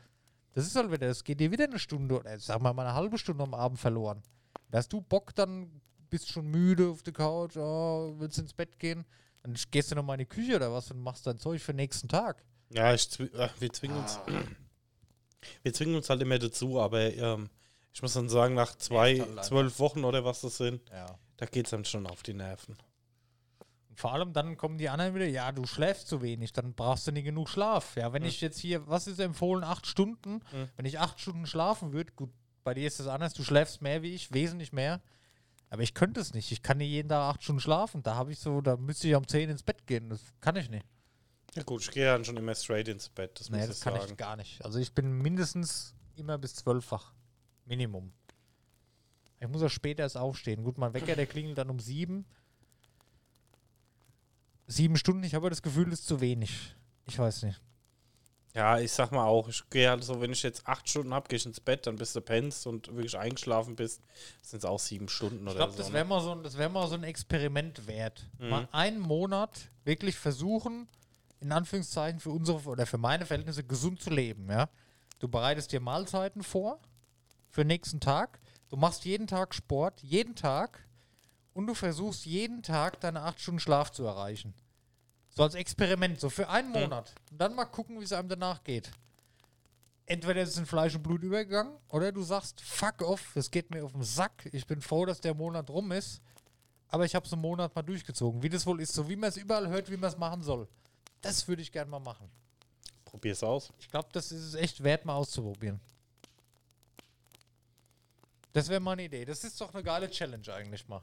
[0.54, 2.94] Das ist halt wieder, es geht dir wieder eine Stunde oder sag mal mal eine
[2.94, 4.22] halbe Stunde am Abend verloren.
[4.70, 5.70] Da hast du Bock, dann
[6.10, 9.04] bist schon müde auf der Couch, oh, willst ins Bett gehen,
[9.42, 11.76] dann gehst du nochmal in die Küche oder was und machst dein Zeug für den
[11.76, 12.42] nächsten Tag.
[12.70, 14.16] Ja, zwi- ach, wir zwingen uns.
[14.26, 14.32] Ah.
[15.62, 17.48] Wir zwingen uns halt immer dazu, aber ähm,
[17.94, 21.16] ich muss dann sagen, nach zwei, zwölf Wochen oder was das sind, Ja.
[21.38, 22.76] Da geht es dann schon auf die Nerven.
[23.88, 27.06] Und vor allem dann kommen die anderen wieder, ja, du schläfst zu wenig, dann brauchst
[27.06, 27.96] du nicht genug Schlaf.
[27.96, 30.68] Ja, wenn ich jetzt hier, was ist empfohlen, acht Stunden, Mhm.
[30.76, 32.30] wenn ich acht Stunden schlafen würde, gut,
[32.64, 35.00] bei dir ist das anders, du schläfst mehr wie ich, wesentlich mehr.
[35.70, 36.50] Aber ich könnte es nicht.
[36.52, 38.02] Ich kann nicht jeden Tag acht Stunden schlafen.
[38.02, 40.08] Da habe ich so, da müsste ich um zehn ins Bett gehen.
[40.10, 40.86] Das kann ich nicht.
[41.54, 43.84] Ja gut, ich gehe dann schon immer straight ins Bett, das Nee, muss das ich
[43.84, 44.06] kann sagen.
[44.10, 44.64] ich gar nicht.
[44.64, 47.12] Also ich bin mindestens immer bis zwölffach.
[47.66, 48.12] Minimum.
[49.40, 50.64] Ich muss auch später erst aufstehen.
[50.64, 52.24] Gut, mein Wecker, der klingelt dann um sieben.
[54.66, 56.74] Sieben Stunden, ich habe das Gefühl, das ist zu wenig.
[57.06, 57.60] Ich weiß nicht.
[58.54, 61.28] Ja, ich sag mal auch, ich gehe halt so, wenn ich jetzt acht Stunden habe,
[61.28, 64.02] gehe ich ins Bett, dann bis du pennst und wirklich eingeschlafen bist,
[64.42, 65.78] sind es auch sieben Stunden Ich oder glaube, so.
[65.78, 65.94] das ne?
[65.94, 68.26] wäre mal, so, ein- das wär mal so ein Experiment wert.
[68.38, 68.48] Mhm.
[68.48, 70.88] Mal einen Monat wirklich versuchen,
[71.40, 74.50] in Anführungszeichen für unsere oder für meine Verhältnisse gesund zu leben.
[74.50, 74.68] Ja?
[75.20, 76.80] Du bereitest dir Mahlzeiten vor
[77.50, 78.40] für den nächsten Tag.
[78.68, 80.86] Du machst jeden Tag Sport, jeden Tag.
[81.54, 84.54] Und du versuchst jeden Tag deine acht Stunden Schlaf zu erreichen.
[85.30, 87.14] So als Experiment, so für einen Monat.
[87.30, 88.90] Und dann mal gucken, wie es einem danach geht.
[90.06, 93.70] Entweder ist es in Fleisch und Blut übergegangen oder du sagst, fuck off, das geht
[93.70, 94.48] mir auf den Sack.
[94.52, 96.22] Ich bin froh, dass der Monat rum ist.
[96.88, 98.42] Aber ich habe es einen Monat mal durchgezogen.
[98.42, 100.66] Wie das wohl ist, so wie man es überall hört, wie man es machen soll.
[101.20, 102.30] Das würde ich gerne mal machen.
[103.04, 103.70] Probier's aus.
[103.78, 105.80] Ich glaube, das ist es echt wert, mal auszuprobieren.
[108.52, 109.24] Das wäre mal eine Idee.
[109.24, 111.02] Das ist doch eine geile Challenge eigentlich mal.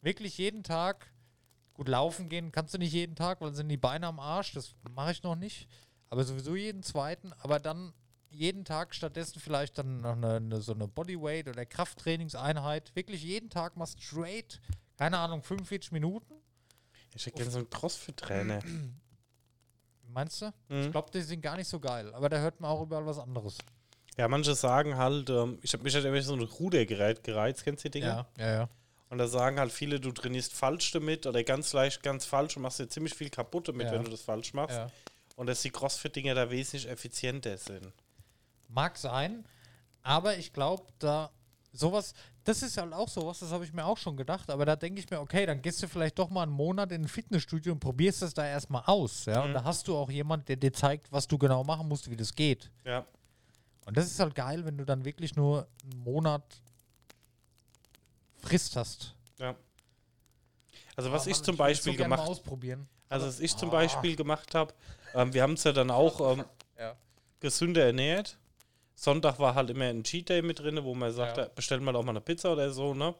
[0.00, 1.12] Wirklich jeden Tag.
[1.74, 4.52] Gut, laufen gehen kannst du nicht jeden Tag, weil sind die Beine am Arsch.
[4.52, 5.68] Das mache ich noch nicht.
[6.10, 7.32] Aber sowieso jeden zweiten.
[7.34, 7.92] Aber dann
[8.30, 12.94] jeden Tag stattdessen vielleicht dann noch eine, eine, so eine Bodyweight- oder Krafttrainingseinheit.
[12.94, 14.60] Wirklich jeden Tag mal straight,
[14.96, 16.34] keine Ahnung, 45 Minuten.
[17.14, 18.60] Ich hätte gerne so einen Crossfit-Trainer.
[20.08, 20.52] Meinst du?
[20.68, 20.80] Mhm.
[20.82, 22.12] Ich glaube, die sind gar nicht so geil.
[22.14, 23.58] Aber da hört man auch überall was anderes.
[24.16, 27.84] Ja, manche sagen halt, ähm, ich habe mich halt immer so ein Rudergerät gereizt, kennst
[27.84, 28.26] du die Dinger?
[28.38, 28.68] ja, ja.
[29.10, 32.62] Und da sagen halt viele, du trainierst falsch damit oder ganz leicht, ganz falsch und
[32.62, 33.92] machst dir ziemlich viel kaputt damit, Ja.
[33.92, 34.76] wenn du das falsch machst.
[34.76, 34.86] ja.
[35.36, 37.92] Und dass die Crossfit-Dinger da wesentlich effizienter sind.
[38.68, 39.44] Mag sein,
[40.02, 41.30] aber ich glaube, da
[41.72, 44.74] sowas, das ist halt auch sowas, das habe ich mir auch schon gedacht, aber da
[44.76, 47.72] denke ich mir, okay, dann gehst du vielleicht doch mal einen Monat in ein Fitnessstudio
[47.72, 49.54] und probierst das da erstmal aus, ja, und Mhm.
[49.54, 52.34] da hast du auch jemand, der dir zeigt, was du genau machen musst, wie das
[52.34, 52.70] geht.
[52.84, 53.04] Ja.
[53.86, 56.42] Und das ist halt geil, wenn du dann wirklich nur einen Monat
[58.42, 59.14] Frist hast.
[59.38, 59.54] ja.
[60.96, 62.88] Also was Aber ich Mann, zum Beispiel so gern mal gemacht ausprobieren.
[63.08, 63.72] Also was ich zum Ah.
[63.72, 64.72] Beispiel gemacht habe,
[65.14, 66.44] ähm, wir haben es ja dann auch ähm,
[66.78, 66.94] Ja.
[67.40, 68.38] gesünder ernährt.
[68.94, 71.44] Sonntag war halt immer ein Cheat Day mit drin, wo man sagt, Ja.
[71.44, 71.48] ja.
[71.48, 73.14] bestellen wir doch mal eine Pizza oder so, ne?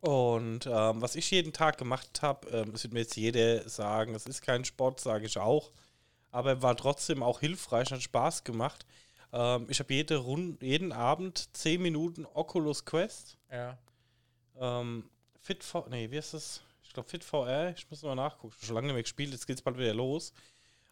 [0.00, 4.14] Und ähm, was ich jeden Tag gemacht habe, ähm, das wird mir jetzt jeder sagen,
[4.14, 5.70] es ist kein Sport, sage ich auch,
[6.32, 8.84] aber war trotzdem auch hilfreich, hat Spaß gemacht.
[9.32, 10.22] Ähm, ich habe jede
[10.60, 13.78] jeden Abend 10 Minuten Oculus Quest, Ja.
[14.58, 15.08] ähm,
[15.40, 16.62] Fit V, nee, wie ist das?
[16.82, 19.62] Ich glaube Fit VR, ich muss mal nachgucken, schon lange nicht mehr gespielt, jetzt geht's
[19.62, 20.32] bald wieder los.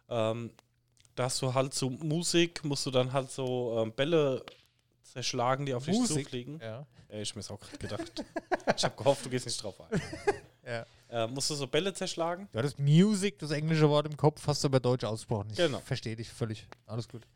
[0.08, 0.50] Ähm,
[1.14, 4.44] da hast du halt so Musik, musst du dann halt so ähm, Bälle
[5.10, 6.24] zerschlagen, die auf dich Musik?
[6.24, 6.58] zufliegen.
[6.60, 6.86] Ja.
[7.10, 8.24] Ja, ich mir auch gerade gedacht.
[8.76, 10.00] ich habe gehofft, du gehst nicht drauf ein.
[10.62, 10.86] Ja.
[11.08, 12.48] Äh, musst du so Bälle zerschlagen?
[12.52, 15.48] Du hattest Music, das englische Wort im Kopf, hast du aber Deutsch ausgesprochen.
[15.50, 15.80] Ich Genau.
[15.80, 16.64] verstehe dich völlig.
[16.86, 17.26] Alles gut.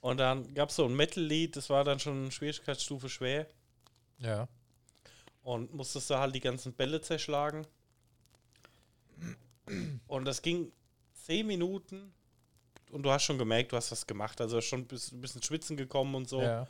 [0.00, 3.48] Und dann gab es so ein Metal-Lied, das war dann schon Schwierigkeitsstufe schwer.
[4.18, 4.46] Ja.
[5.42, 7.66] Und musstest du halt die ganzen Bälle zerschlagen.
[10.06, 10.70] Und das ging
[11.14, 12.12] zehn Minuten.
[12.90, 14.40] Und du hast schon gemerkt, du hast was gemacht.
[14.40, 16.40] Also schon ein bisschen, ein bisschen schwitzen gekommen und so.
[16.42, 16.68] Ja.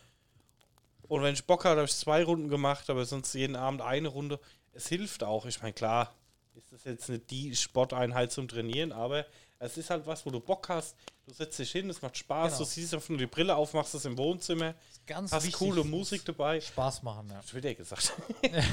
[1.07, 4.09] Und wenn ich Bock hatte, habe ich zwei Runden gemacht, aber sonst jeden Abend eine
[4.09, 4.41] Runde.
[4.73, 5.47] Es hilft auch.
[5.47, 6.15] Ich meine, klar,
[6.55, 9.25] ist das jetzt nicht die Sporteinheit zum Trainieren, aber
[9.59, 10.97] es ist halt was, wo du Bock hast.
[11.27, 12.53] Du setzt dich hin, es macht Spaß.
[12.53, 12.59] Genau.
[12.59, 15.59] Du siehst einfach nur die Brille auf, machst es im Wohnzimmer, Ist ganz hast wichtig,
[15.59, 16.61] coole Musik dabei.
[16.61, 17.41] Spaß machen, ja.
[17.45, 18.13] Ich wieder gesagt.
[18.43, 18.65] ist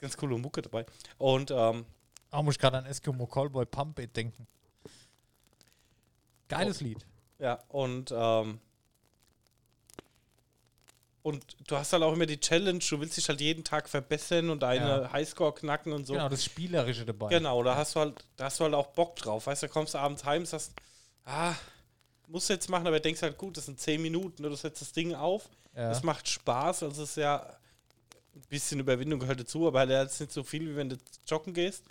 [0.00, 0.86] ganz coole Mucke dabei.
[1.18, 1.84] Und ähm,
[2.30, 4.46] Auch muss ich gerade an Eskimo Callboy Pump It denken.
[6.48, 7.04] Geiles Lied.
[7.38, 8.60] ja, und ähm,
[11.26, 14.48] und du hast halt auch immer die Challenge, du willst dich halt jeden Tag verbessern
[14.48, 15.12] und deine Ja.
[15.12, 16.12] Highscore knacken und so.
[16.12, 17.30] Genau, das Spielerische dabei.
[17.30, 19.48] Genau, da hast du halt, da hast du halt auch Bock drauf.
[19.48, 20.70] Weißt du, da kommst du abends heim, sagst,
[21.24, 21.52] ah,
[22.28, 24.80] musst du jetzt machen, aber denkst halt, gut, das sind 10 Minuten, ne, du setzt
[24.80, 25.90] das Ding auf, Ja.
[25.90, 27.40] es macht Spaß, also es ist ja
[28.36, 31.54] ein bisschen Überwindung gehört dazu, aber der ist nicht so viel, wie wenn du joggen
[31.54, 31.82] gehst.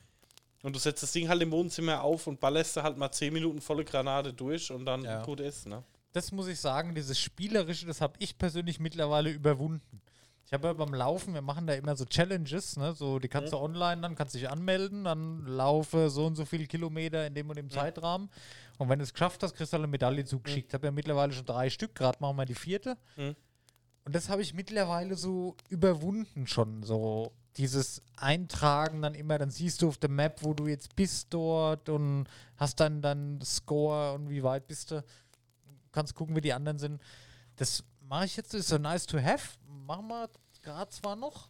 [0.63, 3.33] Und du setzt das Ding halt im Wohnzimmer auf und ballerst da halt mal 10
[3.33, 5.23] Minuten volle Granate durch und dann Ja.
[5.23, 5.83] gut ist, ne?
[6.15, 10.01] Das muss ich sagen, dieses Spielerische, das habe ich persönlich mittlerweile überwunden.
[10.45, 12.93] Ich habe ja beim Laufen, wir machen da immer so Challenges, ne?
[12.93, 16.45] So, die kannst du online, dann kannst du dich anmelden, dann laufe so und so
[16.45, 18.29] viele Kilometer in dem und dem Zeitrahmen.
[18.77, 20.69] Und wenn du es geschafft hast, kriegst du eine Medaille zugeschickt.
[20.69, 22.97] Ich habe ja mittlerweile schon drei Stück, gerade machen wir die vierte.
[23.17, 23.35] Mhm.
[24.05, 26.83] Und das habe ich mittlerweile so überwunden schon.
[26.83, 31.33] So dieses Eintragen dann immer, dann siehst du auf der Map, wo du jetzt bist
[31.33, 35.03] dort und hast dann dann Score und wie weit bist du
[35.95, 37.01] kannst gucken, wie die anderen sind.
[37.55, 39.57] Das mache ich jetzt, ist so nice to have.
[39.67, 40.29] Machen wir
[40.61, 41.49] gerade zwar noch,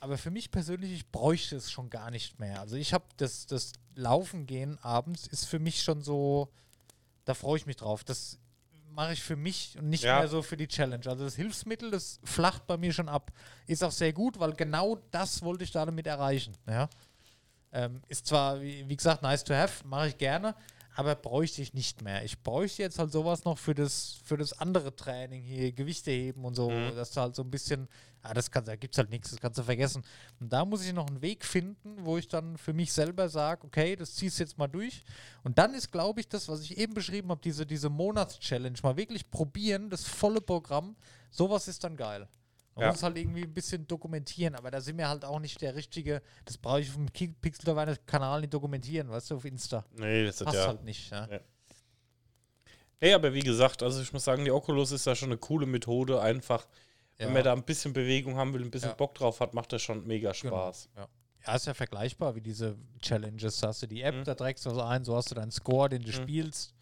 [0.00, 2.60] aber für mich persönlich, ich bräuchte es schon gar nicht mehr.
[2.60, 6.50] Also ich habe das, das Laufen gehen abends ist für mich schon so,
[7.26, 8.02] da freue ich mich drauf.
[8.02, 8.38] Das
[8.92, 10.20] mache ich für mich und nicht Ja.
[10.20, 11.06] mehr so für die Challenge.
[11.06, 13.30] Also das Hilfsmittel, das flacht bei mir schon ab.
[13.66, 16.56] Ist auch sehr gut, weil genau das wollte ich da damit erreichen.
[16.66, 16.88] Ja.
[17.72, 20.54] Ähm, ist zwar, wie, wie gesagt, nice to have, mache ich gerne,
[20.96, 22.24] aber bräuchte ich nicht mehr.
[22.24, 26.44] Ich bräuchte jetzt halt sowas noch für das, für das andere Training hier, Gewichte heben
[26.44, 26.96] und so, Mhm.
[26.96, 27.86] dass du halt so ein bisschen,
[28.22, 30.02] ah, das kann, da gibt es halt nichts, das kannst du vergessen.
[30.40, 33.66] Und da muss ich noch einen Weg finden, wo ich dann für mich selber sage,
[33.66, 35.04] okay, das ziehst du jetzt mal durch.
[35.44, 38.96] Und dann ist, glaube ich, das, was ich eben beschrieben habe, diese, diese Monats-Challenge, mal
[38.96, 40.96] wirklich probieren, das volle Programm,
[41.30, 42.26] sowas ist dann geil.
[42.76, 42.90] Man Ja.
[42.92, 46.20] muss halt irgendwie ein bisschen dokumentieren, aber da sind wir halt auch nicht der richtige,
[46.44, 47.74] das brauche ich auf dem Ki- Pixel
[48.06, 49.84] Kanal nicht dokumentieren, weißt du, auf Insta.
[49.96, 50.66] Nee, das ist Passt ja.
[50.68, 51.10] halt nicht.
[51.10, 51.26] Ja.
[53.00, 55.66] Hey, aber wie gesagt, also ich muss sagen, die Oculus ist da schon eine coole
[55.66, 56.66] Methode, einfach.
[57.18, 58.94] Wenn man da ein bisschen Bewegung haben will, ein bisschen Ja.
[58.94, 60.54] Bock drauf hat, macht das schon mega Genau.
[60.56, 60.90] Spaß.
[60.96, 61.08] Ja.
[61.46, 63.58] ja, ist ja vergleichbar wie diese Challenges.
[63.60, 64.24] Da hast du die App, Mhm.
[64.24, 66.12] da trägst du was ein, so hast du deinen Score, den du Mhm.
[66.12, 66.74] spielst.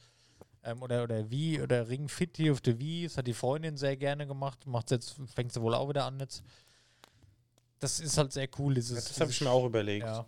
[0.65, 3.77] Ähm, oder, oder wie, oder Ring Fit hier auf der Wii, das hat die Freundin
[3.77, 6.43] sehr gerne gemacht, macht jetzt, fängt sie wohl auch wieder an jetzt.
[7.81, 9.05] Das ist halt sehr cool, dieses.
[9.05, 10.07] Das habe ich mir auch überlegt.
[10.07, 10.25] Ja.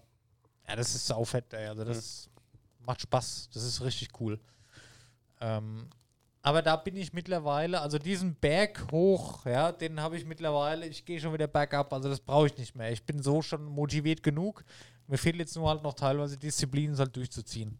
[0.68, 1.68] ja, das ist saufett, ey.
[1.68, 2.28] Also das
[2.80, 3.48] macht Spaß.
[3.52, 4.38] Das ist richtig cool.
[5.40, 5.88] Ähm,
[6.42, 11.04] aber da bin ich mittlerweile, also diesen Berg hoch, ja, den habe ich mittlerweile, ich
[11.04, 12.92] gehe schon wieder bergab, also das brauche ich nicht mehr.
[12.92, 14.64] Ich bin so schon motiviert genug.
[15.08, 17.78] Mir fehlt jetzt nur halt noch teilweise Disziplin, es halt durchzuziehen.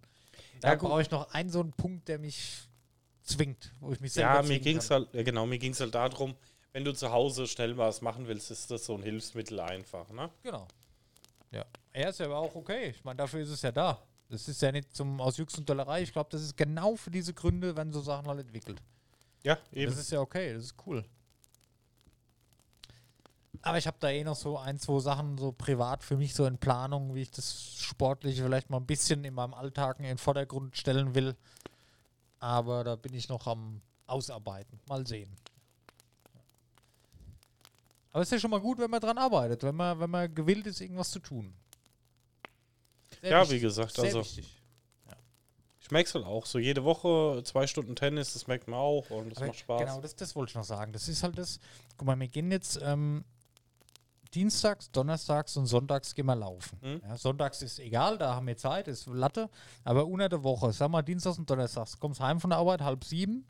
[0.60, 2.68] Da Ja, brauche ich noch einen so einen Punkt, der mich
[3.22, 5.02] zwingt, wo ich mich selber Ja, mir zwingen ging es kann.
[5.02, 6.34] halt, ja genau, mir ging es halt darum,
[6.72, 10.30] wenn du zu Hause schnell was machen willst, ist das so ein Hilfsmittel einfach, ne?
[10.42, 10.66] Genau.
[11.50, 11.64] Ja.
[11.92, 12.90] Er ist ja aber auch okay.
[12.90, 14.02] Ich meine, dafür ist es ja da.
[14.28, 16.02] Das ist ja nicht zum aus Jux und Dollerei.
[16.02, 18.82] Ich glaube, das ist genau für diese Gründe, wenn so Sachen halt entwickelt.
[19.42, 19.90] Ja, eben.
[19.90, 21.04] Das ist ja okay, das ist cool.
[23.66, 26.46] Aber ich habe da eh noch so ein, zwei Sachen so privat für mich so
[26.46, 30.18] in Planung, wie ich das Sportliche vielleicht mal ein bisschen in meinem Alltag in den
[30.18, 31.34] Vordergrund stellen will.
[32.38, 34.78] Aber da bin ich noch am Ausarbeiten.
[34.88, 35.34] Mal sehen.
[38.12, 40.32] Aber es ist ja schon mal gut, wenn man dran arbeitet, wenn man, wenn man
[40.32, 41.52] gewillt ist, irgendwas zu tun.
[43.20, 44.62] Sehr ja, wichtig, wie gesagt, sehr also wichtig.
[45.80, 46.46] ich merke es halt auch.
[46.46, 49.80] So jede Woche zwei Stunden Tennis, das merkt man auch und das Aber macht Spaß.
[49.80, 50.92] Genau, das, das wollte ich noch sagen.
[50.92, 51.58] Das ist halt das.
[51.96, 53.24] Guck mal, wir gehen jetzt ähm,
[54.34, 56.78] Dienstags, Donnerstags und Sonntags gehen wir laufen.
[56.82, 57.00] Mhm.
[57.02, 59.48] Ja, Sonntags ist egal, da haben wir Zeit, ist Latte.
[59.84, 63.04] Aber unter der Woche, sag mal Dienstags und Donnerstags, kommst heim von der Arbeit halb
[63.04, 63.46] sieben,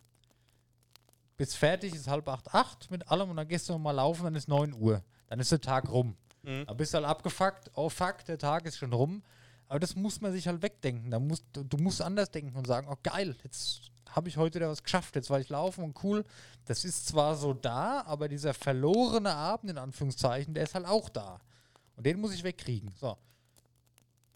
[1.37, 4.35] bist fertig, ist halb acht, acht mit allem und dann gehst du mal laufen, dann
[4.35, 5.03] ist neun Uhr.
[5.29, 6.17] Dann ist der Tag rum.
[6.43, 6.65] Mhm.
[6.67, 9.23] Da bist du halt abgefuckt, oh fuck, der Tag ist schon rum.
[9.69, 11.11] Aber das muss man sich halt wegdenken.
[11.11, 14.69] Da musst, du, musst anders denken und sagen, oh geil, jetzt habe ich heute wieder
[14.69, 16.25] was geschafft, jetzt war ich laufen und cool.
[16.65, 21.09] Das ist zwar so da, aber dieser verlorene Abend, in Anführungszeichen, der ist halt auch
[21.09, 21.41] da.
[21.97, 22.93] Und den muss ich wegkriegen.
[22.97, 23.17] So.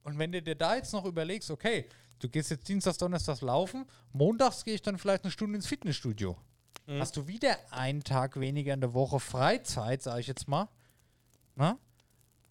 [0.02, 1.86] Und wenn du dir da jetzt noch überlegst, okay,
[2.18, 6.36] du gehst jetzt Dienstags, Donnerstags laufen, montags gehe ich dann vielleicht eine Stunde ins Fitnessstudio.
[6.86, 7.00] Mhm.
[7.00, 10.68] Hast du wieder einen Tag weniger in der Woche Freizeit, sage ich jetzt mal.
[11.54, 11.78] Na?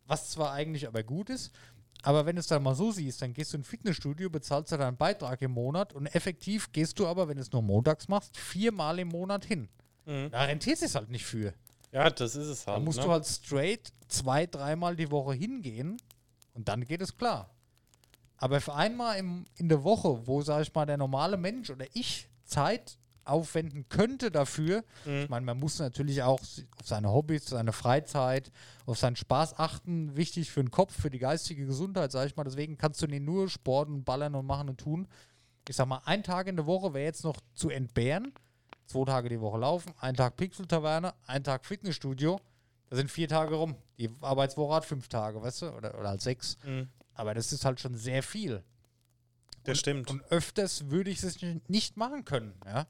[0.06, 1.52] Was zwar eigentlich aber gut ist,
[2.02, 4.78] aber wenn du es dann mal so siehst, dann gehst du ins Fitnessstudio, bezahlst du
[4.78, 8.38] deinen Beitrag im Monat und effektiv gehst du aber, wenn du es nur montags machst,
[8.38, 9.68] viermal im Monat hin.
[10.06, 10.32] Mhm.
[10.32, 11.54] Da rentiert es halt nicht für.
[11.92, 12.78] Ja, das ist es halt.
[12.78, 13.06] Da musst ne?
[13.06, 15.98] du halt straight zwei, dreimal die Woche hingehen
[16.54, 17.50] und dann geht es klar.
[18.38, 21.86] Aber für einmal im, in der Woche, wo, sag ich mal, der normale Mensch oder
[21.94, 22.98] ich Zeit
[23.30, 25.22] aufwenden könnte dafür, Mhm.
[25.24, 28.52] ich meine, man muss natürlich auch auf seine Hobbys, seine Freizeit,
[28.86, 30.16] auf seinen Spaß achten.
[30.16, 32.44] Wichtig für den Kopf, für die geistige Gesundheit, sage ich mal.
[32.44, 35.08] Deswegen kannst du nicht nur sporten, ballern und machen und tun.
[35.68, 38.34] Ich sag mal, ein Tag in der Woche wäre jetzt noch zu entbehren.
[38.88, 42.40] Zwei Tage die Woche laufen, ein Tag Pixel-Taverne, ein Tag Fitnessstudio.
[42.90, 43.76] Da sind vier Tage rum.
[44.00, 45.70] Die Arbeitswoche hat fünf Tage, weißt du?
[45.76, 46.58] Oder, oder halt sechs.
[46.66, 46.90] Mhm.
[47.14, 48.64] Aber das ist halt schon sehr viel.
[49.66, 50.10] Das stimmt.
[50.10, 51.38] Und öfters würde ich es
[51.68, 52.88] nicht machen können, ja.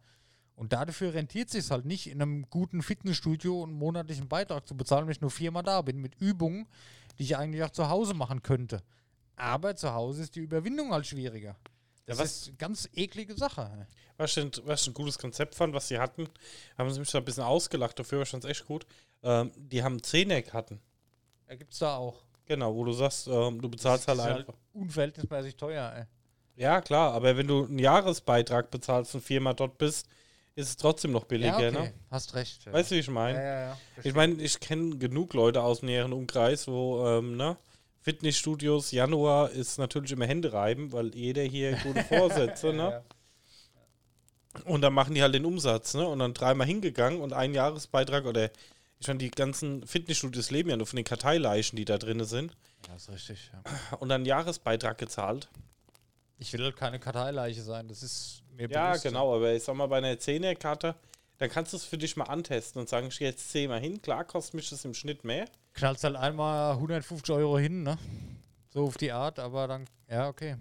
[0.59, 5.05] Und dafür rentiert sich halt nicht, in einem guten Fitnessstudio einen monatlichen Beitrag zu bezahlen,
[5.05, 6.67] wenn ich nur viermal da bin, mit Übungen,
[7.17, 8.83] die ich eigentlich auch zu Hause machen könnte.
[9.37, 11.55] Aber zu Hause ist die Überwindung halt schwieriger.
[12.05, 13.87] Das was- ist eine ganz eklige Sache.
[14.17, 16.27] Was ich, ein- was ich ein gutes Konzept fand, was sie hatten,
[16.77, 18.85] haben sie mich da ein bisschen ausgelacht, dafür war es echt gut.
[19.23, 20.81] Ähm, die haben Zehnerkarten.
[21.47, 22.21] Da gibt es da auch.
[22.45, 24.55] Genau, wo du sagst, ähm, du bezahlst halt Das ist einfach.
[24.73, 26.03] unverhältnismäßig teuer, ey.
[26.61, 30.05] Ja, klar, aber wenn du einen Jahresbeitrag bezahlst und viermal dort bist,
[30.55, 31.71] ist es trotzdem noch billiger, Ja, okay.
[31.71, 31.93] ne?
[32.11, 32.65] Hast recht.
[32.65, 32.73] Ja.
[32.73, 33.37] Weißt du, wie ich meine?
[33.37, 33.77] ja, ja.
[34.03, 37.57] Ich meine, ich kenne genug Leute aus dem näheren Umkreis, wo, ähm, ne?
[38.01, 42.91] Fitnessstudios, Januar ist natürlich immer Hände reiben, weil jeder hier gute Vorsätze, ne?
[42.91, 43.03] Ja.
[44.65, 46.07] Und dann machen die halt den Umsatz, ne?
[46.07, 48.49] Und dann dreimal hingegangen und ein Jahresbeitrag oder
[49.01, 52.57] ich meine, die ganzen Fitnessstudios leben ja nur von den Karteileichen, die da drin sind.
[52.87, 53.49] Ja, ist richtig.
[53.53, 53.97] Ja.
[53.97, 55.47] Und dann einen Jahresbeitrag gezahlt.
[56.37, 59.03] Ich will halt keine Karteileiche sein, das ist mir Ja, bewusst.
[59.03, 60.95] genau, aber ich sag mal, bei einer Zehnerkarte,
[61.37, 64.01] dann kannst du es für dich mal antesten und sagen, ich gehe jetzt zehnmal hin.
[64.01, 65.45] Klar kostet mich das im Schnitt mehr.
[65.73, 67.97] knallst halt einmal 150 Euro hin, ne?
[68.69, 70.57] So auf die Art, aber dann, ja, okay.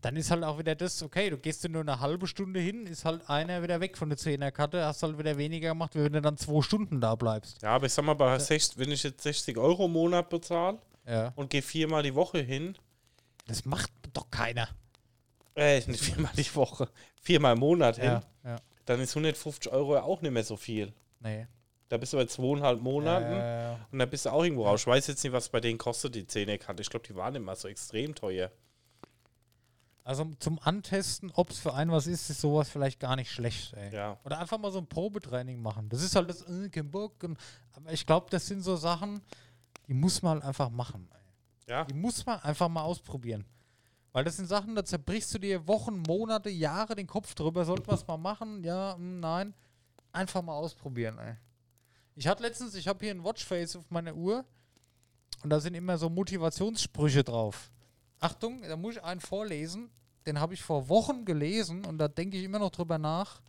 [0.00, 3.04] Dann ist halt auch wieder das, okay, du gehst nur eine halbe Stunde hin, ist
[3.04, 6.38] halt einer wieder weg von der Zehnerkarte, hast halt wieder weniger gemacht, wenn du dann
[6.38, 7.60] zwei Stunden da bleibst.
[7.62, 10.78] Ja, aber ich sag mal, bei 60, wenn ich jetzt 60 Euro im Monat bezahle
[11.06, 11.32] Ja.
[11.36, 12.76] und gehe viermal die Woche hin,
[13.46, 14.68] Das macht doch keiner.
[15.56, 16.88] äh, nicht viermal die Woche,
[17.20, 18.56] viermal im Monat hin, Ja, ja.
[18.86, 20.92] dann ist 150 Euro ja auch nicht mehr so viel.
[21.20, 21.46] Nee.
[21.88, 23.32] Da bist du bei zweieinhalb Monaten.
[23.32, 23.86] Ja.
[23.90, 24.80] Und da bist du auch irgendwo raus.
[24.82, 26.82] Ich weiß jetzt nicht, was bei denen kostet, die Zehnerkarte.
[26.82, 28.52] Ich glaube, die waren immer so extrem teuer.
[30.04, 33.74] Also zum Antesten, ob es für einen was ist, ist sowas vielleicht gar nicht schlecht.
[33.74, 33.92] Ey.
[33.94, 34.18] Ja.
[34.24, 35.88] Oder einfach mal so ein Probetraining machen.
[35.88, 37.22] Das ist halt das, äh, kein Bock.
[37.22, 37.36] Und,
[37.72, 39.20] aber ich glaube, das sind so Sachen,
[39.88, 41.08] die muss man einfach machen.
[41.12, 41.70] Ey.
[41.72, 41.84] Ja.
[41.84, 43.44] Die muss man einfach mal ausprobieren.
[44.12, 47.64] Weil das sind Sachen, da zerbrichst du dir Wochen, Monate, Jahre den Kopf drüber.
[47.64, 48.64] Sollte man es mal machen?
[48.64, 49.54] Ja, hm, nein.
[50.12, 51.36] Einfach mal ausprobieren, ey.
[52.16, 54.44] Ich hatte letztens, ich habe hier ein Watchface auf meiner Uhr
[55.42, 57.70] und da sind immer so Motivationssprüche drauf.
[58.18, 59.90] Achtung, da muss ich einen vorlesen.
[60.26, 63.40] Den habe ich vor Wochen gelesen und da denke ich immer noch drüber nach.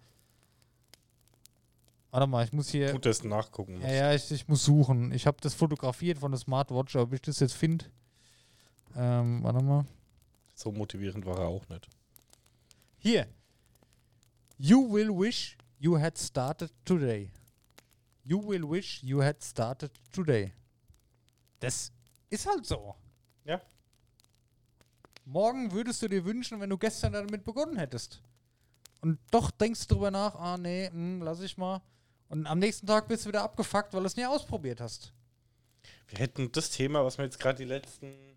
[2.12, 2.92] Warte mal, ich muss hier.
[2.92, 3.88] Gut, dass du nachgucken musst.
[3.88, 5.12] Ja, ja, ich, ich muss suchen.
[5.12, 7.86] Ich habe das fotografiert von der Smartwatch, ob ich das jetzt finde.
[8.96, 9.86] Ähm, warte mal.
[10.62, 11.88] So motivierend war er auch nicht.
[13.00, 13.28] Hier.
[14.60, 17.32] You will wish you had started today.
[18.24, 20.54] You will wish you had started today.
[21.60, 21.92] Das
[22.30, 22.94] ist halt so.
[23.44, 23.60] Ja.
[25.26, 28.22] morgen würdest du dir wünschen, wenn du gestern damit begonnen hättest.
[29.00, 31.82] Und doch denkst du drüber nach, ah nee, hm, lass ich mal.
[32.30, 35.12] Und am nächsten Tag bist du wieder abgefuckt, weil du es nie ausprobiert hast.
[36.08, 38.31] Wir hätten das Thema, was wir jetzt gerade die letzten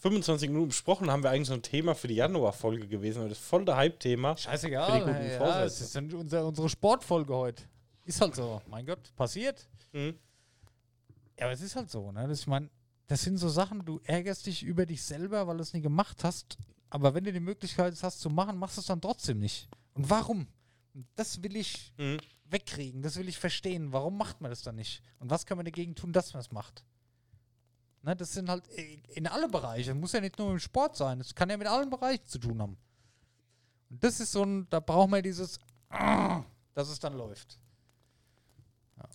[0.00, 3.22] 25 Minuten besprochen haben, wir eigentlich so ein Thema für die Januar-Folge gewesen.
[3.28, 4.36] Das ist voll der Hype-Thema.
[4.36, 4.90] Scheißegal.
[4.90, 5.66] Für die guten ja, Vorsätze.
[5.66, 7.62] es ist dann unser, unsere Sportfolge heute.
[8.06, 8.62] Ist halt so.
[8.68, 9.68] Mein Gott, passiert.
[9.92, 10.18] Mhm.
[11.38, 12.26] Ja, aber es ist halt so, ne?
[12.26, 12.68] Das, ich meine,
[13.06, 16.24] das sind so Sachen, du ärgerst dich über dich selber, weil du es nie gemacht
[16.24, 16.56] hast.
[16.88, 19.68] Aber wenn du die Möglichkeit hast zu machen, machst du es dann trotzdem nicht.
[19.94, 20.46] Und warum?
[21.14, 22.18] Das will ich Mhm.
[22.46, 23.92] wegkriegen, das will ich verstehen.
[23.92, 25.02] Warum macht man das dann nicht?
[25.18, 26.84] Und was kann man dagegen tun, dass man es macht?
[28.02, 28.64] Ne, das sind halt
[29.14, 29.94] in alle Bereiche.
[29.94, 31.18] Muss ja nicht nur im Sport sein.
[31.18, 32.76] Das kann ja mit allen Bereichen zu tun haben.
[33.90, 35.58] Und das ist so ein, da braucht man dieses,
[36.74, 37.58] dass es dann läuft.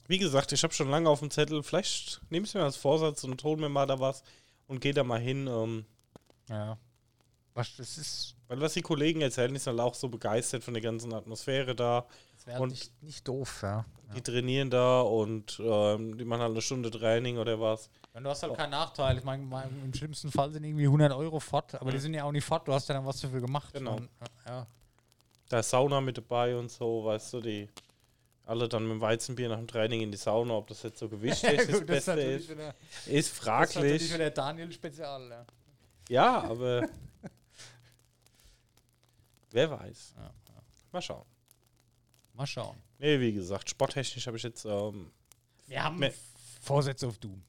[0.07, 1.63] Wie gesagt, ich habe schon lange auf dem Zettel.
[1.63, 4.23] Vielleicht nehme ich mir als Vorsatz und hol mir mal da was
[4.67, 5.47] und gehe da mal hin.
[5.47, 5.86] Ähm,
[6.49, 6.77] Ja.
[7.55, 10.83] Was, das ist, weil was die Kollegen erzählen, sind halt auch so begeistert von der
[10.83, 12.05] ganzen Atmosphäre da.
[12.36, 13.86] das wäre Und- nicht, nicht doof, ja.
[14.13, 17.89] Die trainieren da und ähm, die machen halt eine Stunde Training oder was.
[18.24, 19.18] Du hast halt keinen Nachteil.
[19.18, 22.01] Ich meine, mein- im schlimmsten Fall sind irgendwie 100 Euro fort, aber die Mhm.
[22.01, 22.68] sind ja auch nicht fort.
[22.68, 23.74] Du hast ja dann was dafür gemacht.
[23.74, 23.97] Genau.
[23.97, 24.09] Und,
[24.47, 24.66] ja.
[25.49, 27.70] Da ist Sauna mit dabei und so, weißt du, die
[28.45, 31.09] alle dann mit dem Weizenbier nach dem Training in die Sauna, ob das jetzt so
[31.09, 34.13] gewichtig das, Gut, Beste natürlich ist, wieder- ist das ist fraglich.
[34.13, 35.30] wieder Daniel Spezial.
[35.30, 35.45] Ja.
[36.07, 36.88] Ja, aber
[39.51, 40.13] wer weiß.
[40.18, 40.32] Ja,
[40.91, 41.26] Mal schauen.
[42.34, 42.78] Mal schauen.
[42.99, 45.11] Nee, wie gesagt, sporttechnisch habe ich jetzt, ähm,
[45.68, 46.01] Wir haben
[46.61, 47.43] Vorsätze auf Doom.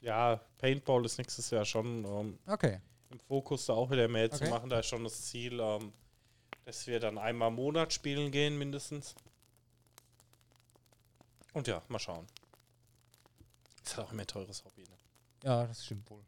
[0.00, 0.40] Ja.
[0.58, 2.80] Paintball ist nächstes Jahr schon ähm, Okay.
[3.10, 4.50] im Fokus, da auch wieder mehr zu Okay.
[4.50, 4.70] machen.
[4.70, 5.92] Da ist schon das Ziel, ähm,
[6.64, 9.14] dass wir dann einmal im Monat spielen gehen, mindestens.
[11.52, 12.26] Und ja, mal schauen.
[13.84, 14.96] Ist halt auch immer ein teures Hobby, ne?
[15.42, 16.22] Ja, das stimmt wohl.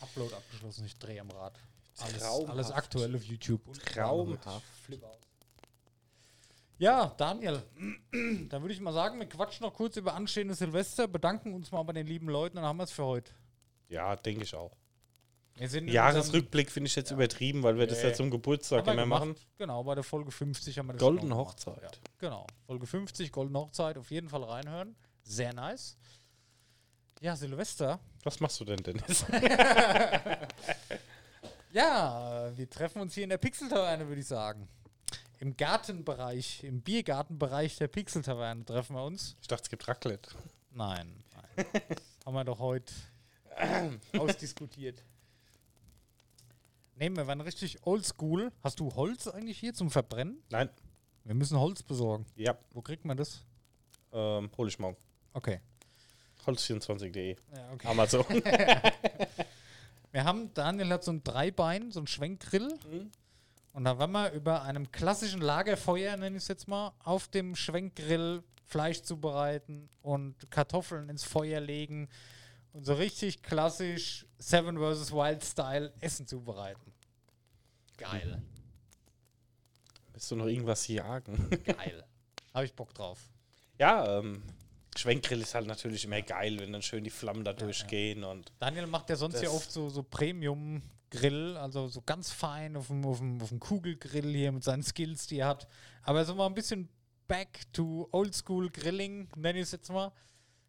[0.00, 1.58] Upload abgeschlossen, ich drehe am Rad.
[1.98, 2.50] Alles, Traumhaft.
[2.50, 3.66] alles aktuell auf YouTube.
[3.66, 4.62] Und Traumhaft.
[4.76, 5.16] Ich flipp aus.
[6.78, 7.62] Ja, Daniel,
[8.12, 11.82] dann würde ich mal sagen, wir quatschen noch kurz über anstehende Silvester, bedanken uns mal
[11.84, 13.32] bei den lieben Leuten und dann haben wir es für heute.
[13.88, 14.72] Ja, denke ich auch.
[15.58, 17.16] Jahresrückblick finde ich jetzt Ja.
[17.16, 18.08] übertrieben, weil wir das Nee.
[18.10, 19.20] ja zum Geburtstag immer gemacht.
[19.20, 19.36] machen.
[19.56, 21.46] Genau, bei der Folge 50 haben wir das Goldene gemacht.
[21.66, 21.82] Hochzeit.
[21.82, 24.94] Ja, genau, Folge 50, Goldene Hochzeit, auf jeden Fall reinhören.
[25.22, 25.96] Sehr nice.
[27.22, 27.98] Ja, Silvester.
[28.24, 29.24] Was machst du denn, Dennis?
[31.72, 34.66] Ja, wir treffen uns hier in der Pixel-Taverne, würde ich sagen.
[35.38, 39.36] Im Gartenbereich, im Biergartenbereich der Pixel-Taverne treffen wir uns.
[39.40, 40.30] Ich dachte, es gibt Raclette.
[40.70, 41.66] Nein, nein.
[42.24, 42.92] haben wir doch heute
[44.18, 45.02] ausdiskutiert.
[46.94, 48.50] Nehmen wir waren richtig oldschool.
[48.62, 50.42] Hast du Holz eigentlich hier zum Verbrennen?
[50.48, 50.70] Nein.
[51.24, 52.24] Wir müssen Holz besorgen.
[52.36, 53.44] Ja, Wo kriegt man das?
[54.12, 54.96] ähm, hol ich morgen.
[55.34, 55.60] Okay.
[56.46, 57.36] Holz24.de.
[57.54, 57.88] Ja, okay.
[57.88, 58.24] Amazon.
[60.12, 62.78] Wir haben, Daniel hat so ein Dreibein, so ein Schwenkgrill.
[63.76, 67.54] Und da waren wir über einem klassischen Lagerfeuer, nenne ich es jetzt mal, auf dem
[67.54, 72.08] Schwenkgrill Fleisch zubereiten und Kartoffeln ins Feuer legen
[72.72, 75.12] und so richtig klassisch Seven vs.
[75.12, 76.90] Wild Style Essen zubereiten.
[77.98, 78.40] Geil.
[80.10, 81.50] Willst du noch irgendwas jagen?
[81.64, 82.02] Geil.
[82.54, 83.28] Habe ich Bock drauf.
[83.78, 84.42] ja, ähm,
[84.96, 88.86] Schwenkgrill ist halt natürlich immer geil, wenn dann schön die Flammen da durchgehen und Daniel
[88.86, 90.02] macht ja sonst ja oft so, so
[91.10, 94.82] Premium-Grill, also so ganz fein auf dem, auf, dem, auf dem Kugelgrill hier mit seinen
[94.82, 95.68] Skills, die er hat.
[96.02, 96.88] Aber so mal ein bisschen
[97.28, 100.12] back to oldschool Grilling, nenne ich es jetzt mal.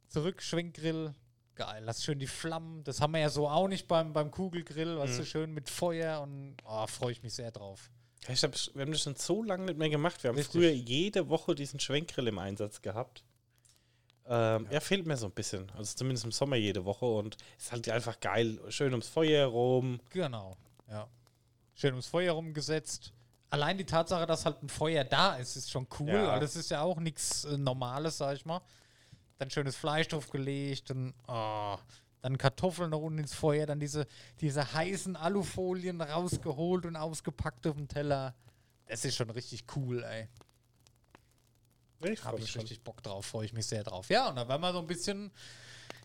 [0.07, 1.13] Zurück, Schwenkgrill.
[1.55, 2.83] Geil, lass schön die Flammen.
[2.83, 6.21] Das haben wir ja so auch nicht beim, beim Kugelgrill, weißt du, schön mit Feuer
[6.21, 7.89] und oh, freue ich mich sehr drauf.
[8.27, 10.21] Hab, wir haben das schon so lange nicht mehr gemacht.
[10.23, 10.53] Wir haben Richtig.
[10.53, 13.23] früher jede Woche diesen Schwenkgrill im Einsatz gehabt.
[14.30, 14.80] Ähm, ja.
[14.80, 15.71] fehlt mir so ein bisschen.
[15.78, 18.59] Also zumindest im Sommer jede Woche und ist halt einfach geil.
[18.69, 19.99] Schön ums Feuer rum.
[20.11, 20.57] Genau,
[20.89, 21.07] ja.
[21.75, 23.13] Schön ums Feuer rumgesetzt.
[23.49, 26.09] Allein die Tatsache, dass halt ein Feuer da ist, ist schon cool.
[26.09, 26.39] Ja.
[26.39, 28.61] das ist ja auch nichts äh, Normales, sag ich mal.
[29.38, 31.78] Dann schönes Fleisch draufgelegt und oh,
[32.21, 34.07] dann Kartoffeln noch unten ins Feuer, dann diese,
[34.41, 38.36] diese heißen Alufolien rausgeholt und ausgepackt auf dem Teller.
[38.88, 40.28] Das ist schon richtig cool, ey.
[42.03, 44.09] Ich Habe ich richtig Bock drauf, freue ich mich sehr drauf.
[44.09, 45.31] Ja, und da werden wir so ein bisschen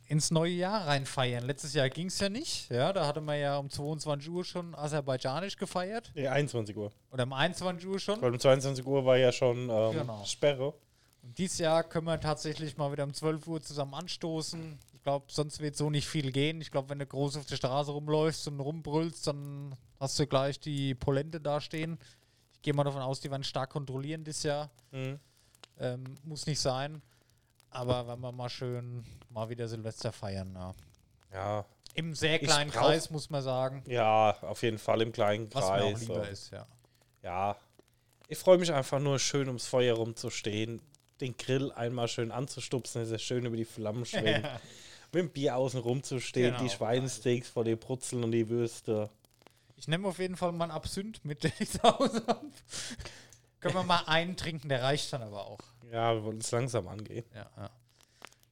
[0.08, 1.44] ins neue Jahr reinfeiern.
[1.44, 2.70] Letztes Jahr ging es ja nicht.
[2.70, 6.10] Ja, da hatte man ja um 22 Uhr schon aserbaidschanisch gefeiert.
[6.14, 6.92] Nee, 21 Uhr.
[7.10, 8.20] Oder um 21 Uhr schon.
[8.20, 10.24] Weil um 22 Uhr war ja schon ähm, Genau.
[10.24, 10.74] Sperre.
[11.22, 14.78] Und dieses Jahr können wir tatsächlich mal wieder um 12 Uhr zusammen anstoßen.
[14.92, 16.60] Ich glaube, sonst wird so nicht viel gehen.
[16.60, 20.58] Ich glaube, wenn du groß auf der Straße rumläufst und rumbrüllst, dann hast du gleich
[20.58, 21.98] die Polente dastehen.
[22.54, 24.70] Ich gehe mal davon aus, die werden stark kontrollieren dieses Jahr.
[24.90, 25.18] Mhm.
[25.78, 27.02] Ähm, muss nicht sein.
[27.70, 30.74] Aber wenn wir mal schön mal wieder Silvester feiern, ja.
[31.32, 31.64] Ja,
[31.94, 33.82] Im sehr kleinen brauch- Kreis, muss man sagen.
[33.86, 36.00] ja, auf jeden Fall im kleinen Was mir auch Kreis.
[36.00, 36.66] lieber ist, ja.
[37.22, 37.56] Ja,
[38.28, 40.82] ich freue mich einfach nur schön ums Feuer rumzustehen,
[41.20, 44.44] den Grill einmal schön anzustupsen, dass er schön über die Flammen schwimmt,
[45.12, 49.08] mit dem Bier außen rumzustehen, Genau, die Schweinesteaks vor dir brutzeln und die Würste.
[49.76, 52.46] Ich nehme auf jeden Fall mal einen Absinth mit, den ich zu Hause habe.
[53.62, 55.60] Können wir mal einen trinken, der reicht dann aber auch.
[55.90, 57.24] Ja, wir wollen es langsam angehen.
[57.34, 57.70] Ja, ja.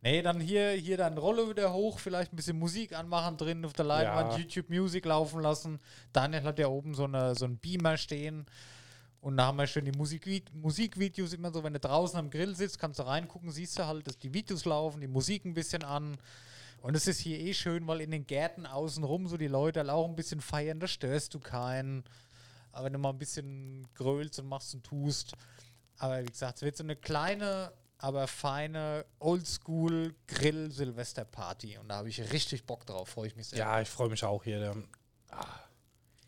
[0.02, 3.74] Nee, dann hier, hier dann Rolle wieder hoch, vielleicht ein bisschen Musik anmachen drin auf
[3.74, 4.38] der Leinwand, Ja.
[4.38, 5.78] YouTube Music laufen lassen.
[6.12, 8.46] Daniel hat ja oben so, eine, so einen Beamer stehen.
[9.20, 12.56] Und da haben wir schön die Musikvi Musikvideos immer so, wenn du draußen am Grill
[12.56, 15.84] sitzt, kannst du reingucken, siehst du halt, dass die Videos laufen, die Musik ein bisschen
[15.84, 16.16] an.
[16.80, 19.90] Und es ist hier eh schön, weil in den Gärten außenrum so die Leute halt
[19.90, 22.04] auch ein bisschen feiern, da störst du keinen.
[22.72, 25.32] Aber wenn du mal ein bisschen grölst und machst und tust.
[25.98, 31.78] Aber wie gesagt, es wird so eine kleine, aber feine Oldschool-Grill-Silvester-Party.
[31.78, 33.58] Und da habe ich richtig Bock drauf, freue ich mich sehr.
[33.58, 34.74] Ja, ich freue mich auch hier.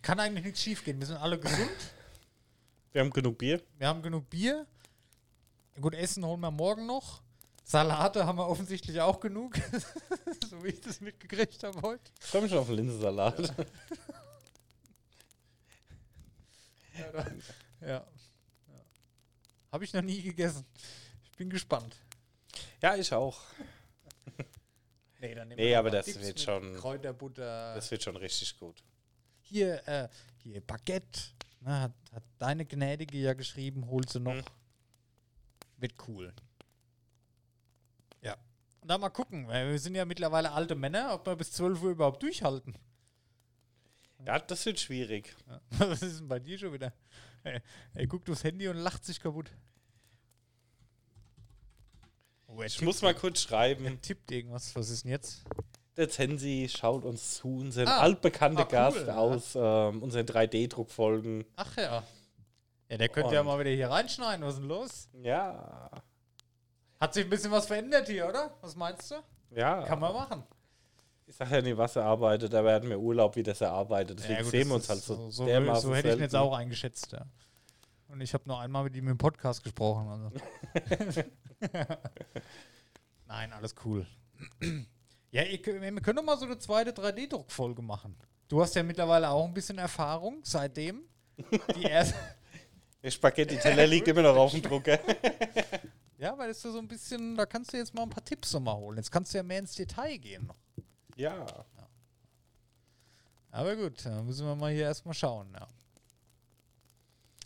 [0.02, 1.00] Kann eigentlich nichts schief gehen.
[1.00, 1.70] Wir sind alle gesund.
[2.92, 3.62] Wir haben genug Bier.
[3.78, 4.66] Wir haben genug Bier.
[5.80, 7.22] Gut, Essen holen wir morgen noch.
[7.64, 9.56] Salate haben wir offensichtlich auch genug.
[10.50, 12.10] so wie ich das mitgekriegt habe heute.
[12.20, 13.54] Ich freue mich schon auf Linsensalat.
[17.80, 17.86] Ja.
[17.88, 18.06] ja.
[19.70, 20.64] Habe ich noch nie gegessen.
[21.24, 21.96] Ich bin gespannt.
[22.80, 23.40] Ja, ich auch.
[25.20, 27.74] Nee, dann nehmen Nee, aber das Dips wird schon- Kräuterbutter.
[27.74, 28.82] Das wird schon richtig gut.
[29.40, 30.08] hier, äh,
[30.42, 31.20] hier Baguette.
[31.60, 34.32] Na, hat, hat deine Gnädige ja geschrieben, holt sie noch.
[34.34, 34.44] Hm.
[35.76, 36.32] Wird cool.
[38.20, 38.36] Ja.
[38.84, 42.22] Dann mal gucken, wir sind ja mittlerweile alte Männer, ob wir bis 12 Uhr überhaupt
[42.22, 42.74] durchhalten.
[44.26, 45.34] Ja, das wird schwierig.
[45.48, 45.60] Ja.
[45.90, 46.92] Was ist denn bei dir schon wieder?
[47.44, 47.60] Er,
[47.94, 49.50] er guckt aufs Handy und lacht sich kaputt.
[52.46, 53.84] Oh, Ich muss mal kurz schreiben.
[53.86, 54.74] er tippt irgendwas.
[54.76, 55.42] Was ist denn jetzt?
[55.96, 58.00] Der Zensi schaut uns zu, unser Ah.
[58.00, 59.16] altbekannter Ah, cool, Gast ja.
[59.16, 61.44] aus ähm, unseren 3D-Druckfolgen.
[61.56, 62.02] Ach ja.
[62.88, 64.44] Ja, der könnte ja Und- mal wieder hier reinschneiden.
[64.44, 65.08] Was ist denn los?
[65.22, 65.90] Ja.
[67.00, 68.56] Hat sich ein bisschen was verändert hier, oder?
[68.60, 69.16] Was meinst du?
[69.50, 69.82] Ja.
[69.84, 70.42] Kann man machen.
[71.32, 73.70] Ich sag ja nie, was er arbeitet, aber er hat mehr Urlaub, wie das er
[73.70, 74.18] arbeitet.
[74.18, 76.54] Deswegen Ja, gut, sehen wir uns halt so, so, so hätte ich ihn jetzt auch
[76.54, 77.24] eingeschätzt, ja.
[78.08, 80.08] Und ich habe nur einmal mit ihm im Podcast gesprochen.
[80.08, 80.30] Also.
[83.26, 84.06] Nein, alles cool.
[85.30, 88.14] ja, ihr, wir können doch mal so eine zweite 3D-Druckfolge machen.
[88.48, 91.00] Du hast ja mittlerweile auch ein bisschen Erfahrung seitdem.
[91.76, 92.14] Die erste,
[93.02, 94.98] Der Spaghetti-Teller liegt immer noch auf dem Drucker.
[96.18, 98.52] ja, weil das ist so ein bisschen, da kannst du jetzt mal ein paar Tipps
[98.52, 98.98] nochmal holen.
[98.98, 100.56] Jetzt kannst du ja mehr ins Detail gehen noch.
[101.16, 101.46] Ja.
[103.50, 105.68] Aber gut, dann müssen wir mal hier erstmal schauen, ja.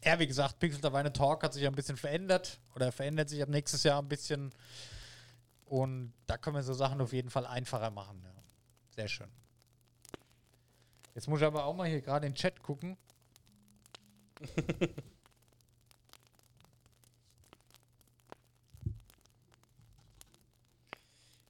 [0.05, 3.29] Ja, wie gesagt, Pixel der Weine Talk hat sich ja ein bisschen verändert oder verändert
[3.29, 4.55] sich ab nächstes Jahr ein bisschen.
[5.65, 8.23] Und da können wir so Sachen auf jeden Fall einfacher machen.
[8.25, 8.31] Ja.
[8.95, 9.31] Sehr schön.
[11.15, 12.97] Jetzt muss ich aber auch mal hier gerade in den Chat gucken.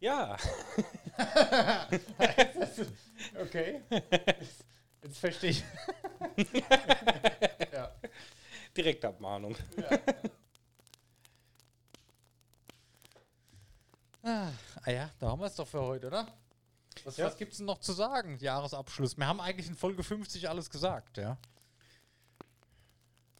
[0.01, 0.37] Ja.
[3.41, 3.83] Okay.
[5.03, 5.65] Jetzt verstehe ich.
[7.73, 7.91] ja.
[8.77, 9.57] Direktabmahnung.
[14.23, 14.51] Ah,
[14.83, 16.27] ah ja, da haben wir es doch für heute, oder?
[17.05, 17.27] Was, Ja.
[17.27, 18.39] was gibt es denn noch zu sagen?
[18.41, 19.17] Jahresabschluss.
[19.17, 21.37] Wir haben eigentlich in Folge 50 alles gesagt, ja.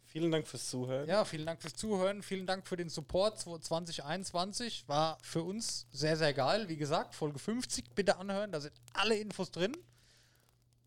[0.07, 1.07] Vielen Dank fürs Zuhören.
[1.07, 2.23] Ja, vielen Dank fürs Zuhören.
[2.23, 4.87] Vielen Dank für den Support 2021.
[4.87, 6.69] War für uns sehr, sehr geil.
[6.69, 8.53] Wie gesagt, Folge 50 bitte anhören.
[8.53, 9.75] Da sind alle Infos drin.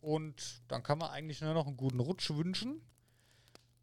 [0.01, 2.81] Und dann kann man eigentlich nur noch einen guten Rutsch wünschen.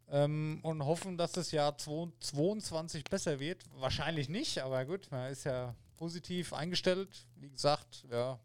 [0.08, 3.62] Ähm, und hoffen, dass das Jahr 2022 besser wird.
[3.78, 7.26] Wahrscheinlich nicht, aber gut, man ist ja positiv eingestellt.
[7.36, 8.40] Wie gesagt, ja,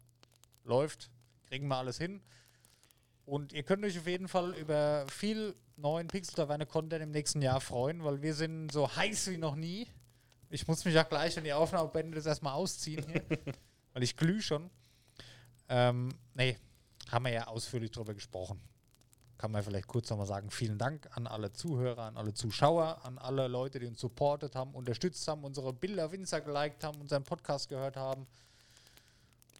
[0.62, 1.10] läuft.
[1.48, 2.22] Kriegen wir alles hin.
[3.26, 7.42] Und ihr könnt euch auf jeden Fall über viel neuen Pixel Taverne Content im nächsten
[7.42, 9.86] Jahr freuen, weil wir sind so heiß wie noch nie.
[10.50, 13.24] Ich muss mich ja gleich, wenn die Aufnahme beendet ist, erstmal ausziehen hier,
[13.92, 14.70] weil ich glüh schon.
[15.68, 16.56] Ähm, nee,
[17.10, 18.60] haben wir ja ausführlich drüber gesprochen.
[19.36, 23.18] Kann man vielleicht kurz nochmal sagen, vielen Dank an alle Zuhörer, an alle Zuschauer, an
[23.18, 27.24] alle Leute, die uns supportet haben, unterstützt haben, unsere Bilder auf Insta geliked haben, unseren
[27.24, 28.26] Podcast gehört haben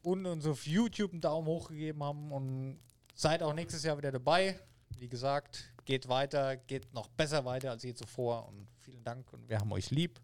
[0.03, 2.79] und uns auf YouTube einen Daumen hoch gegeben haben und
[3.15, 4.61] seid auch nächstes Jahr wieder dabei.
[4.99, 9.49] Wie gesagt, geht weiter, geht noch besser weiter als je zuvor und vielen Dank und
[9.49, 10.21] wir haben euch lieb.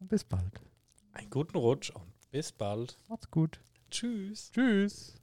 [0.00, 0.60] Und bis bald.
[1.12, 2.98] Einen guten Rutsch und bis bald.
[3.08, 3.60] Macht's gut.
[3.90, 4.50] Tschüss.
[4.52, 5.21] Tschüss.